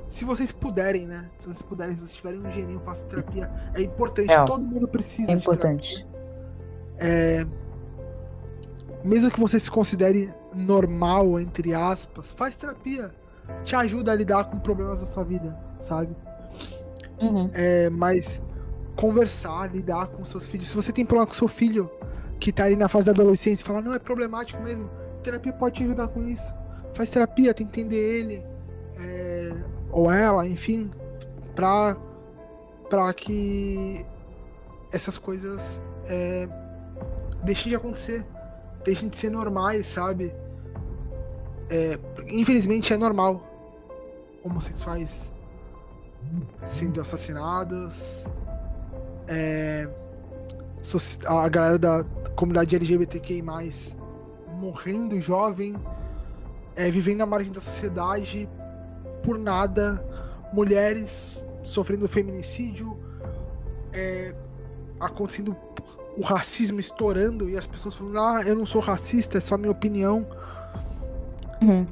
[0.08, 1.30] se vocês puderem, né?
[1.38, 3.52] Se vocês puderem, se vocês tiverem um geninho, façam terapia.
[3.74, 5.32] É importante, é, todo mundo precisa.
[5.32, 6.06] É importante.
[6.98, 7.46] É,
[9.04, 13.12] mesmo que você se considere normal, entre aspas, faz terapia.
[13.64, 16.16] Te ajuda a lidar com problemas da sua vida, sabe?
[17.22, 17.50] Uhum.
[17.54, 18.42] É, mas
[18.96, 20.70] conversar, lidar com seus filhos.
[20.70, 21.90] Se você tem problema com seu filho
[22.40, 24.90] que tá ali na fase da adolescência, falar, não, é problemático mesmo,
[25.22, 26.54] terapia pode te ajudar com isso.
[26.94, 28.44] Faz terapia, tenta entender ele.
[28.98, 29.54] É,
[29.92, 30.92] ou ela, enfim,
[31.56, 31.98] pra,
[32.90, 34.06] pra que
[34.92, 36.48] essas coisas é,
[37.44, 38.26] deixem de acontecer,
[38.84, 40.34] deixem de ser normais, sabe?
[41.70, 43.42] É, infelizmente é normal
[44.44, 45.34] homossexuais
[46.66, 48.24] sendo assassinados,
[49.28, 49.88] é,
[51.26, 52.04] a galera da
[52.36, 53.44] comunidade LGBTQI
[54.60, 55.76] morrendo jovem,
[56.76, 58.50] é, vivendo à margem da sociedade
[59.26, 60.06] por nada,
[60.54, 62.96] mulheres sofrendo feminicídio,
[63.92, 64.36] é,
[65.00, 65.58] acontecendo
[66.16, 69.72] o racismo estourando e as pessoas falando, ah, eu não sou racista, é só minha
[69.72, 70.28] opinião.
[71.60, 71.86] Uhum.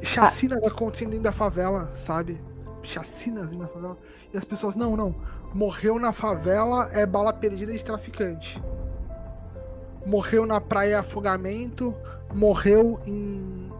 [0.00, 0.68] Chacinas ah.
[0.68, 2.40] acontecendo dentro da favela, sabe?
[2.82, 3.98] Chacinas dentro da favela.
[4.32, 5.14] E as pessoas, não, não.
[5.52, 8.62] Morreu na favela é bala perdida de traficante.
[10.06, 11.94] Morreu na praia é afogamento.
[12.32, 13.71] Morreu em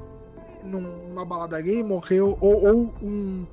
[0.65, 3.47] numa balada gay, morreu, ou, ou um,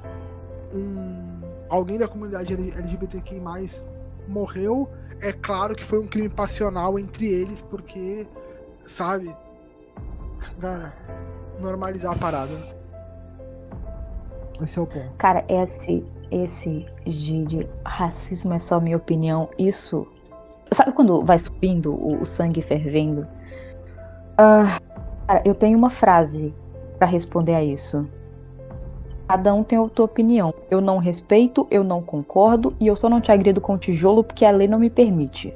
[0.74, 3.42] um, alguém da comunidade LGBTQI
[4.28, 4.90] morreu,
[5.22, 8.28] é claro que foi um crime passional entre eles, porque,
[8.86, 9.36] sabe,
[10.60, 10.94] cara,
[11.60, 12.54] normalizar a parada.
[14.62, 15.12] Esse é o ponto.
[15.18, 20.08] Cara, esse, esse de, de racismo é só minha opinião, isso.
[20.72, 23.22] Sabe quando vai subindo o, o sangue fervendo?
[24.34, 24.80] Uh,
[25.28, 26.54] cara, eu tenho uma frase
[27.00, 28.08] para responder a isso.
[29.28, 30.54] Cada um tem a sua opinião.
[30.70, 34.44] Eu não respeito, eu não concordo e eu só não te agrido com tijolo porque
[34.44, 35.54] a lei não me permite.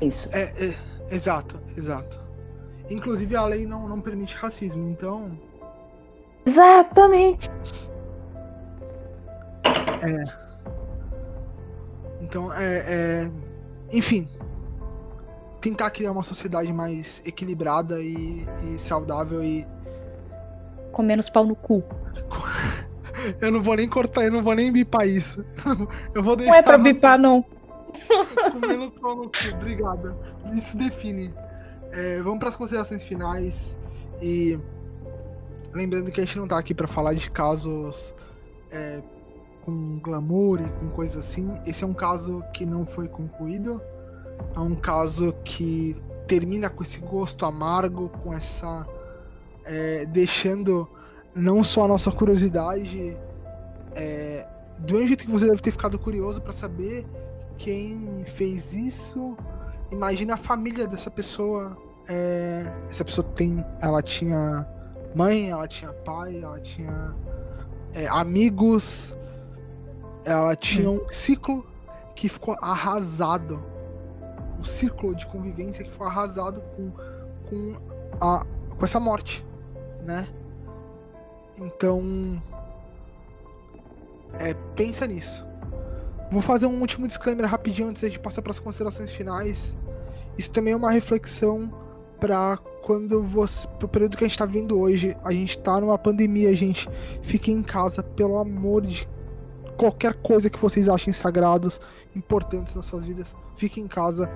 [0.00, 0.28] Isso.
[0.32, 0.74] É, é
[1.14, 2.20] exato, exato.
[2.90, 5.30] Inclusive a lei não, não permite racismo, então.
[6.44, 7.48] Exatamente.
[9.64, 10.40] É.
[12.20, 13.30] Então, é, é.
[13.92, 14.28] Enfim.
[15.60, 19.66] Tentar criar uma sociedade mais equilibrada e, e saudável e.
[20.92, 21.82] Com menos pau no cu.
[23.40, 25.44] eu não vou nem cortar, eu não vou nem bipar isso.
[26.14, 26.52] Eu vou deixar.
[26.52, 27.44] Não é pra bipar, não.
[28.52, 30.16] Com menos pau no cu, obrigada.
[30.54, 31.32] Isso define.
[31.92, 33.76] É, vamos para as considerações finais
[34.22, 34.58] e
[35.72, 38.14] lembrando que a gente não tá aqui para falar de casos
[38.70, 39.02] é,
[39.64, 41.52] com glamour e com coisas assim.
[41.66, 43.80] Esse é um caso que não foi concluído.
[44.54, 48.86] É um caso que termina com esse gosto amargo, com essa.
[49.64, 50.88] É, deixando
[51.34, 53.16] não só a nossa curiosidade.
[53.92, 54.46] É,
[54.78, 57.06] do mesmo jeito que você deve ter ficado curioso para saber
[57.58, 59.36] quem fez isso.
[59.90, 61.76] Imagina a família dessa pessoa.
[62.08, 63.64] É, essa pessoa tem.
[63.80, 64.66] Ela tinha
[65.14, 67.14] mãe, ela tinha pai, ela tinha
[67.94, 69.14] é, amigos,
[70.24, 71.66] ela tinha um ciclo
[72.14, 73.62] que ficou arrasado.
[74.58, 76.90] Um ciclo de convivência que foi arrasado com,
[77.48, 77.74] com,
[78.20, 78.44] a,
[78.78, 79.44] com essa morte,
[80.04, 80.28] né?
[81.58, 82.40] Então,
[84.38, 85.44] é, pensa nisso.
[86.30, 89.76] Vou fazer um último disclaimer rapidinho antes de passar para as considerações finais.
[90.38, 91.72] Isso também é uma reflexão
[92.20, 95.98] para quando você, pro período que a gente está vivendo hoje, a gente está numa
[95.98, 96.88] pandemia, gente.
[97.22, 99.08] Fiquem em casa, pelo amor de
[99.76, 101.80] qualquer coisa que vocês achem sagrados,
[102.14, 104.30] importantes nas suas vidas, fiquem em casa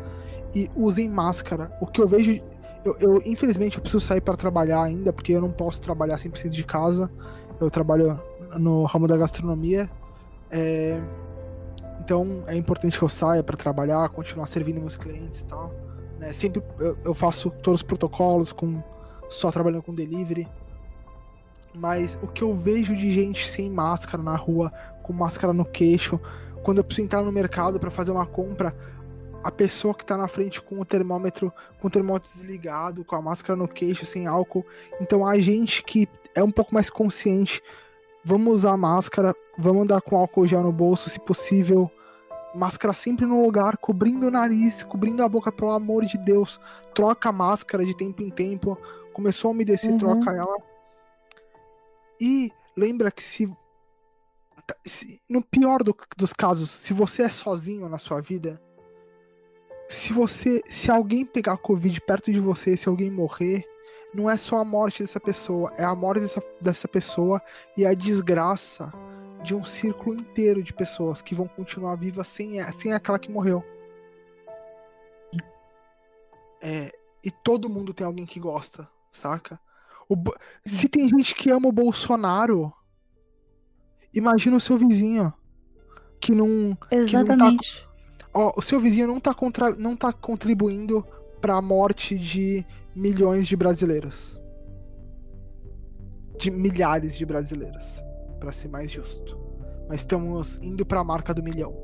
[0.54, 1.76] e usem máscara.
[1.80, 2.40] O que eu vejo,
[2.84, 6.48] eu, eu infelizmente eu preciso sair para trabalhar ainda, porque eu não posso trabalhar 100%
[6.48, 7.10] de casa.
[7.60, 8.20] Eu trabalho
[8.58, 9.90] no ramo da gastronomia.
[10.50, 11.00] É,
[12.00, 15.72] então é importante que eu saia para trabalhar, continuar servindo meus clientes e tal.
[16.18, 16.32] Né?
[16.32, 18.82] Sempre eu, eu faço todos os protocolos com
[19.28, 20.46] só trabalhando com delivery.
[21.74, 24.72] Mas o que eu vejo de gente sem máscara na rua,
[25.02, 26.20] com máscara no queixo,
[26.62, 28.74] quando eu preciso entrar no mercado para fazer uma compra,
[29.44, 33.22] a pessoa que tá na frente com o termômetro, com o termômetro desligado, com a
[33.22, 34.64] máscara no queixo, sem álcool.
[35.00, 37.62] Então a gente que é um pouco mais consciente,
[38.24, 41.90] vamos usar máscara, vamos andar com álcool gel no bolso, se possível.
[42.54, 46.60] Máscara sempre no lugar, cobrindo o nariz, cobrindo a boca, pelo amor de Deus.
[46.94, 48.78] Troca a máscara de tempo em tempo.
[49.12, 49.98] Começou a umedecer, uhum.
[49.98, 50.56] troca ela
[52.20, 53.52] e lembra que se,
[55.28, 58.60] no pior do, dos casos, se você é sozinho na sua vida,
[59.88, 63.64] se você, se alguém pegar Covid perto de você, se alguém morrer,
[64.14, 67.40] não é só a morte dessa pessoa, é a morte dessa, dessa pessoa
[67.76, 68.92] e a desgraça
[69.42, 73.62] de um círculo inteiro de pessoas que vão continuar vivas sem, sem aquela que morreu.
[76.62, 76.90] É,
[77.22, 79.60] e todo mundo tem alguém que gosta, saca?
[80.08, 80.16] O,
[80.64, 82.72] se tem gente que ama o Bolsonaro,
[84.14, 85.32] imagina o seu vizinho.
[86.20, 86.76] Que não.
[86.90, 87.12] Exatamente.
[87.12, 87.83] Que não tá,
[88.34, 91.06] ó, o seu vizinho não tá, contra, não tá contribuindo
[91.40, 94.40] para a morte de milhões de brasileiros.
[96.38, 98.02] De milhares de brasileiros,
[98.40, 99.38] para ser mais justo.
[99.88, 101.74] Mas estamos indo para a marca do milhão.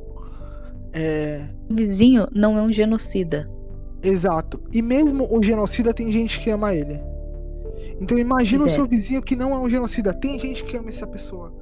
[0.93, 1.49] É...
[1.69, 3.49] O vizinho não é um genocida.
[4.03, 4.61] Exato.
[4.73, 7.01] E mesmo o genocida tem gente que ama ele.
[8.01, 10.13] Então imagina o seu vizinho que não é um genocida.
[10.13, 11.55] Tem gente que ama essa pessoa.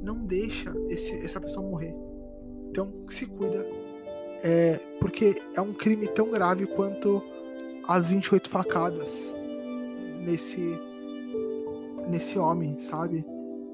[0.00, 1.94] Não deixa esse, essa pessoa morrer.
[2.70, 3.66] Então se cuida.
[4.42, 7.22] É, porque é um crime tão grave quanto
[7.86, 9.34] as 28 facadas
[10.20, 10.78] nesse
[12.08, 13.24] nesse homem, sabe?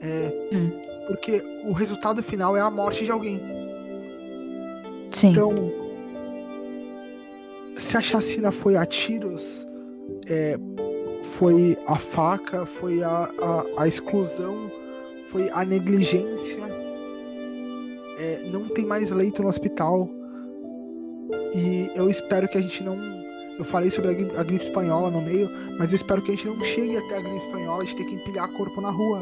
[0.00, 0.70] É, hum.
[1.06, 3.40] Porque o resultado final é a morte de alguém.
[5.12, 5.30] Sim.
[5.30, 5.72] Então,
[7.76, 9.66] se a chacina foi a tiros,
[10.26, 10.58] é,
[11.38, 14.70] foi a faca, foi a, a, a exclusão,
[15.26, 16.58] foi a negligência.
[18.18, 20.10] É, não tem mais leito no hospital.
[21.54, 22.96] E eu espero que a gente não.
[23.58, 26.34] Eu falei sobre a gripe, a gripe espanhola no meio, mas eu espero que a
[26.34, 29.20] gente não chegue até a gripe espanhola de ter que empilhar corpo na rua,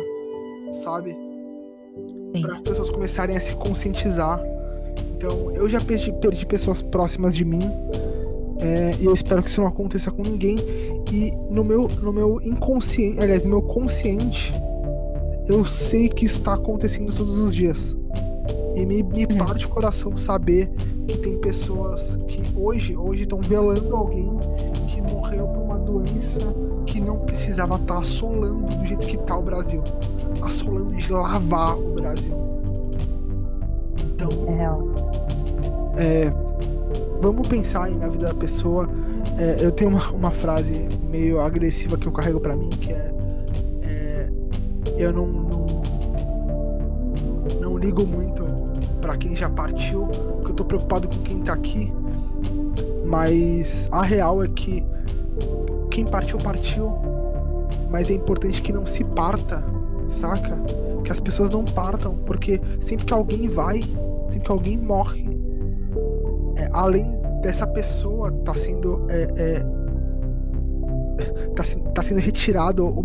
[0.85, 1.16] sabe?
[2.41, 4.41] Para as pessoas começarem a se conscientizar.
[5.16, 7.62] Então, eu já perdi, perdi pessoas próximas de mim
[8.61, 10.57] é, e eu espero que isso não aconteça com ninguém.
[11.12, 14.53] E no meu, no meu inconsciente, aliás, no meu consciente,
[15.47, 17.97] eu sei que isso está acontecendo todos os dias.
[18.77, 19.39] E me, me hum.
[19.39, 20.70] parte o coração saber
[21.09, 24.31] que tem pessoas que hoje hoje estão velando alguém
[24.87, 26.41] que morreu por uma doença
[26.85, 29.83] que não precisava estar tá assolando do jeito que está o Brasil.
[30.43, 32.35] assolando de lavar o Brasil.
[34.05, 34.29] Então.
[35.97, 36.27] É.
[36.27, 36.33] É,
[37.22, 38.87] vamos pensar aí na vida da pessoa.
[39.39, 43.14] É, eu tenho uma, uma, frase meio agressiva que eu carrego para mim, que é,
[43.83, 44.31] é
[44.99, 45.66] eu não, não,
[47.61, 48.56] não ligo muito
[49.01, 51.93] para quem já partiu, porque eu tô preocupado com quem tá aqui.
[53.05, 54.85] Mas a real é que
[55.91, 56.93] quem partiu, partiu.
[57.91, 59.63] Mas é importante que não se parta,
[60.09, 60.59] saca?
[61.05, 63.81] Que as pessoas não partam, porque sempre que alguém vai,
[64.27, 65.29] sempre que alguém morre,
[66.57, 67.11] é, além
[67.43, 69.07] dessa pessoa tá sendo.
[69.09, 69.61] É, é,
[71.55, 71.63] tá,
[71.95, 73.01] tá sendo retirado o,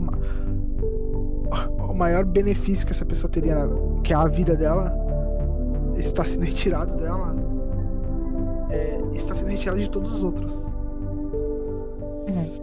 [1.89, 3.56] o maior benefício que essa pessoa teria,
[4.04, 4.94] que é a vida dela,
[6.08, 7.36] está sendo retirado dela.
[8.70, 10.66] É, isso está sendo retirado de todos os outros.
[12.28, 12.62] Uhum.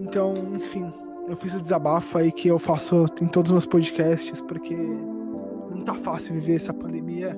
[0.00, 0.90] Então, enfim,
[1.28, 5.82] eu fiz o desabafo aí que eu faço em todos os meus podcasts, porque não
[5.84, 7.36] tá fácil viver essa pandemia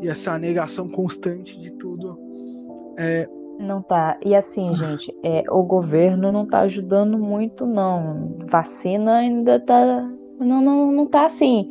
[0.00, 2.18] e essa negação constante de tudo.
[2.98, 3.28] É...
[3.58, 4.18] Não tá.
[4.24, 8.36] E assim, gente, é, o governo não tá ajudando muito, não.
[8.50, 10.10] Vacina ainda tá.
[10.40, 11.68] Não, não, não tá assim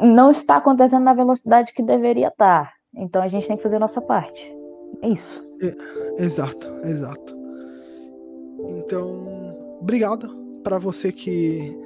[0.00, 2.74] não está acontecendo na velocidade que deveria estar.
[2.94, 4.54] Então a gente tem que fazer a nossa parte.
[5.02, 5.40] É isso.
[5.60, 7.36] É, exato, exato.
[8.68, 10.28] Então, obrigado
[10.62, 11.76] para você que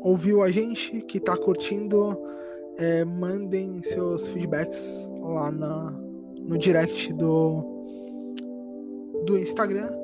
[0.00, 2.18] ouviu a gente, que está curtindo.
[2.76, 5.92] É, mandem seus feedbacks lá na,
[6.40, 7.62] no direct do,
[9.24, 10.03] do Instagram.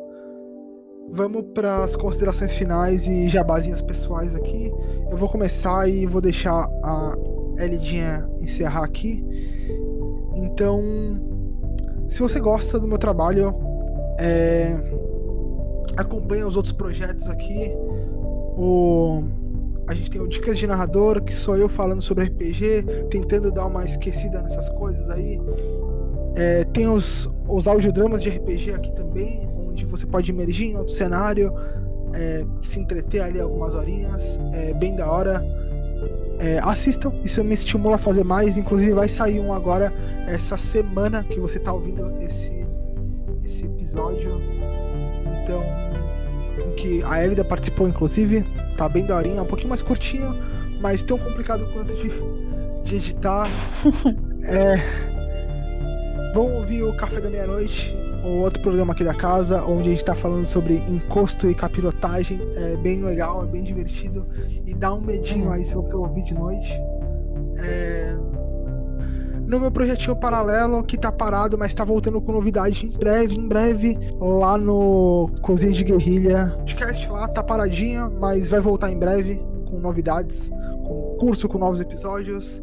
[1.12, 4.72] Vamos para as considerações finais e jabazinhas pessoais aqui.
[5.10, 7.14] Eu vou começar e vou deixar a
[7.58, 9.24] Elidinha encerrar aqui.
[10.34, 10.82] Então,
[12.08, 13.54] se você gosta do meu trabalho,
[14.18, 14.78] é,
[15.96, 17.72] acompanha os outros projetos aqui.
[18.56, 19.24] O,
[19.88, 23.66] a gente tem o Dicas de Narrador, que sou eu falando sobre RPG, tentando dar
[23.66, 25.40] uma esquecida nessas coisas aí.
[26.36, 29.49] É, tem os, os audiodramas de RPG aqui também,
[29.84, 31.52] você pode emergir em outro cenário,
[32.12, 35.42] é, se entreter ali algumas horinhas, é bem da hora.
[36.38, 38.56] É, assistam, isso me estimula a fazer mais.
[38.56, 39.92] Inclusive, vai sair um agora
[40.26, 42.66] essa semana que você está ouvindo esse,
[43.44, 44.40] esse episódio.
[45.42, 45.62] Então,
[46.66, 48.44] em que a Elida participou, inclusive,
[48.76, 50.34] tá bem daorinha, um pouquinho mais curtinho,
[50.80, 52.10] mas tão complicado quanto de,
[52.84, 53.46] de editar.
[54.44, 54.76] é,
[56.32, 60.00] vão ouvir o Café da Meia-Noite um outro programa aqui da casa, onde a gente
[60.00, 62.38] está falando sobre encosto e capirotagem.
[62.56, 64.26] É bem legal, é bem divertido.
[64.66, 66.72] E dá um medinho aí se você ouvir de noite.
[67.58, 68.16] É...
[69.46, 73.48] No meu projetinho paralelo, que tá parado, mas tá voltando com novidade em breve, em
[73.48, 76.52] breve, lá no Cozinha de Guerrilha.
[76.58, 80.50] Podcast lá tá paradinho, mas vai voltar em breve com novidades,
[80.84, 82.62] com curso com novos episódios,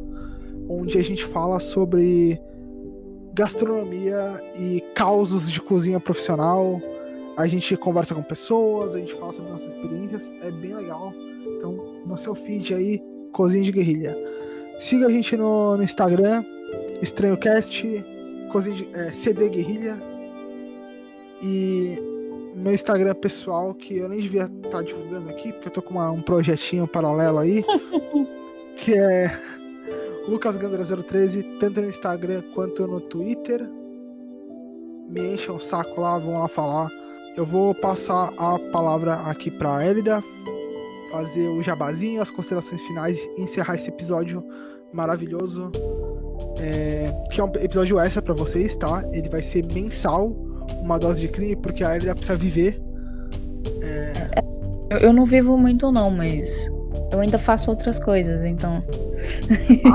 [0.70, 2.40] onde a gente fala sobre
[3.38, 6.82] gastronomia e causos de cozinha profissional.
[7.38, 11.14] A gente conversa com pessoas, a gente fala sobre nossas experiências, é bem legal.
[11.46, 13.00] Então, no seu feed aí,
[13.32, 14.18] Cozinha de Guerrilha.
[14.80, 16.44] Siga a gente no, no Instagram,
[17.00, 18.04] EstranhoCast,
[18.52, 19.96] Cozinha de, é, CD Guerrilha.
[21.40, 22.00] E
[22.56, 25.94] meu Instagram pessoal, que eu nem devia estar tá divulgando aqui, porque eu tô com
[25.94, 27.64] uma, um projetinho paralelo aí,
[28.78, 29.40] que é
[30.28, 33.68] LucasGandra013, tanto no Instagram quanto no Twitter.
[35.10, 36.92] Me enchem o saco lá, vão lá falar.
[37.38, 40.22] Eu vou passar a palavra aqui pra Elida,
[41.12, 44.44] fazer o jabazinho, as considerações finais, encerrar esse episódio
[44.92, 45.72] maravilhoso.
[46.60, 49.04] É, que é um episódio extra para vocês, tá?
[49.12, 50.30] Ele vai ser mensal,
[50.82, 52.82] uma dose de crime, porque a Elida precisa viver.
[53.82, 54.30] É...
[55.02, 56.70] Eu não vivo muito não, mas
[57.12, 58.84] eu ainda faço outras coisas, então.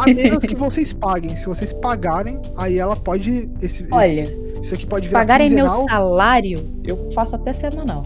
[0.00, 1.36] A menos que vocês paguem.
[1.36, 3.50] Se vocês pagarem, aí ela pode.
[3.60, 4.06] Esse, Olha.
[4.06, 5.78] Esse, isso aqui pode virar Pagarem quinzenal.
[5.78, 8.04] meu salário, eu faço até semanal.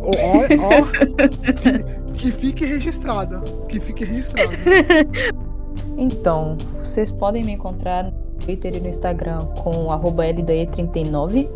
[0.00, 0.10] Ó,
[0.58, 3.42] ó, que fique registrado.
[3.68, 4.52] Que fique registrado.
[5.96, 11.48] Então, vocês podem me encontrar no Twitter e no Instagram com LDE39.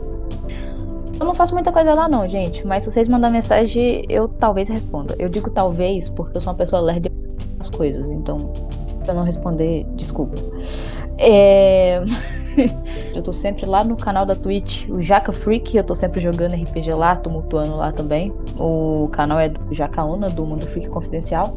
[1.18, 4.68] Eu não faço muita coisa lá não, gente, mas se vocês mandarem mensagem, eu talvez
[4.68, 5.14] responda.
[5.18, 7.10] Eu digo talvez porque eu sou uma pessoa lerda
[7.58, 8.52] as coisas, então
[9.02, 10.34] se eu não responder, desculpa.
[11.18, 12.02] É...
[13.14, 16.54] eu tô sempre lá no canal da Twitch, o Jaca Freak, eu tô sempre jogando
[16.54, 18.32] RPG lá, tumultuando lá também.
[18.58, 21.56] O canal é do Jacaúna, do Mundo Freak Confidencial.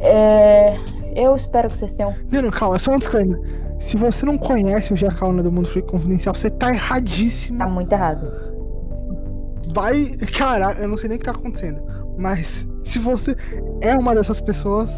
[0.00, 0.76] É...
[1.14, 2.14] Eu espero que vocês tenham.
[2.30, 3.40] Não, calma, só um disclaimer.
[3.78, 7.58] Se você não conhece o Jacaúna do Mundo Freak Confidencial, você tá erradíssimo.
[7.58, 8.26] Tá muito errado.
[9.74, 10.16] Vai.
[10.36, 11.82] Cara, eu não sei nem o que tá acontecendo.
[12.16, 13.36] Mas Se você
[13.82, 14.90] é uma dessas pessoas,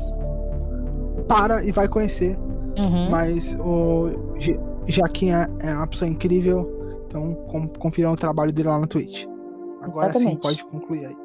[1.27, 2.39] para e vai conhecer.
[2.78, 3.11] Uhum.
[3.11, 4.11] Mas o
[4.86, 7.02] Jaquinha é uma pessoa incrível.
[7.07, 7.35] Então
[7.81, 9.27] confiram o trabalho dele lá no Twitch.
[9.82, 10.35] Agora Exatamente.
[10.35, 11.16] sim pode concluir aí.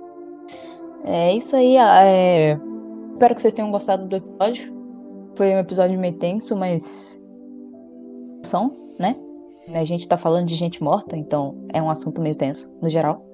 [1.03, 1.77] É isso aí.
[1.77, 2.57] É...
[3.13, 4.73] Espero que vocês tenham gostado do episódio.
[5.35, 7.21] Foi um episódio meio tenso, mas.
[8.45, 9.15] São, né?
[9.73, 13.25] A gente tá falando de gente morta, então é um assunto meio tenso, no geral.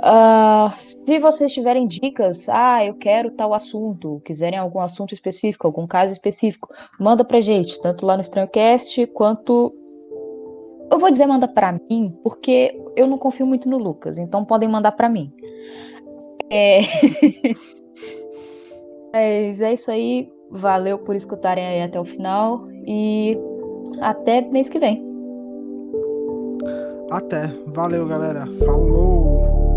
[0.00, 5.86] Uh, se vocês tiverem dicas, ah, eu quero tal assunto, quiserem algum assunto específico, algum
[5.86, 9.74] caso específico, manda pra gente, tanto lá no Estranhocast quanto.
[10.90, 14.68] Eu vou dizer manda pra mim, porque eu não confio muito no Lucas, então podem
[14.68, 15.32] mandar pra mim.
[16.50, 16.80] É.
[19.12, 20.30] Mas é isso aí.
[20.50, 23.38] Valeu por escutarem aí até o final e
[24.00, 25.04] até mês que vem.
[27.10, 27.52] Até.
[27.66, 28.46] Valeu, galera.
[28.64, 29.69] Falou!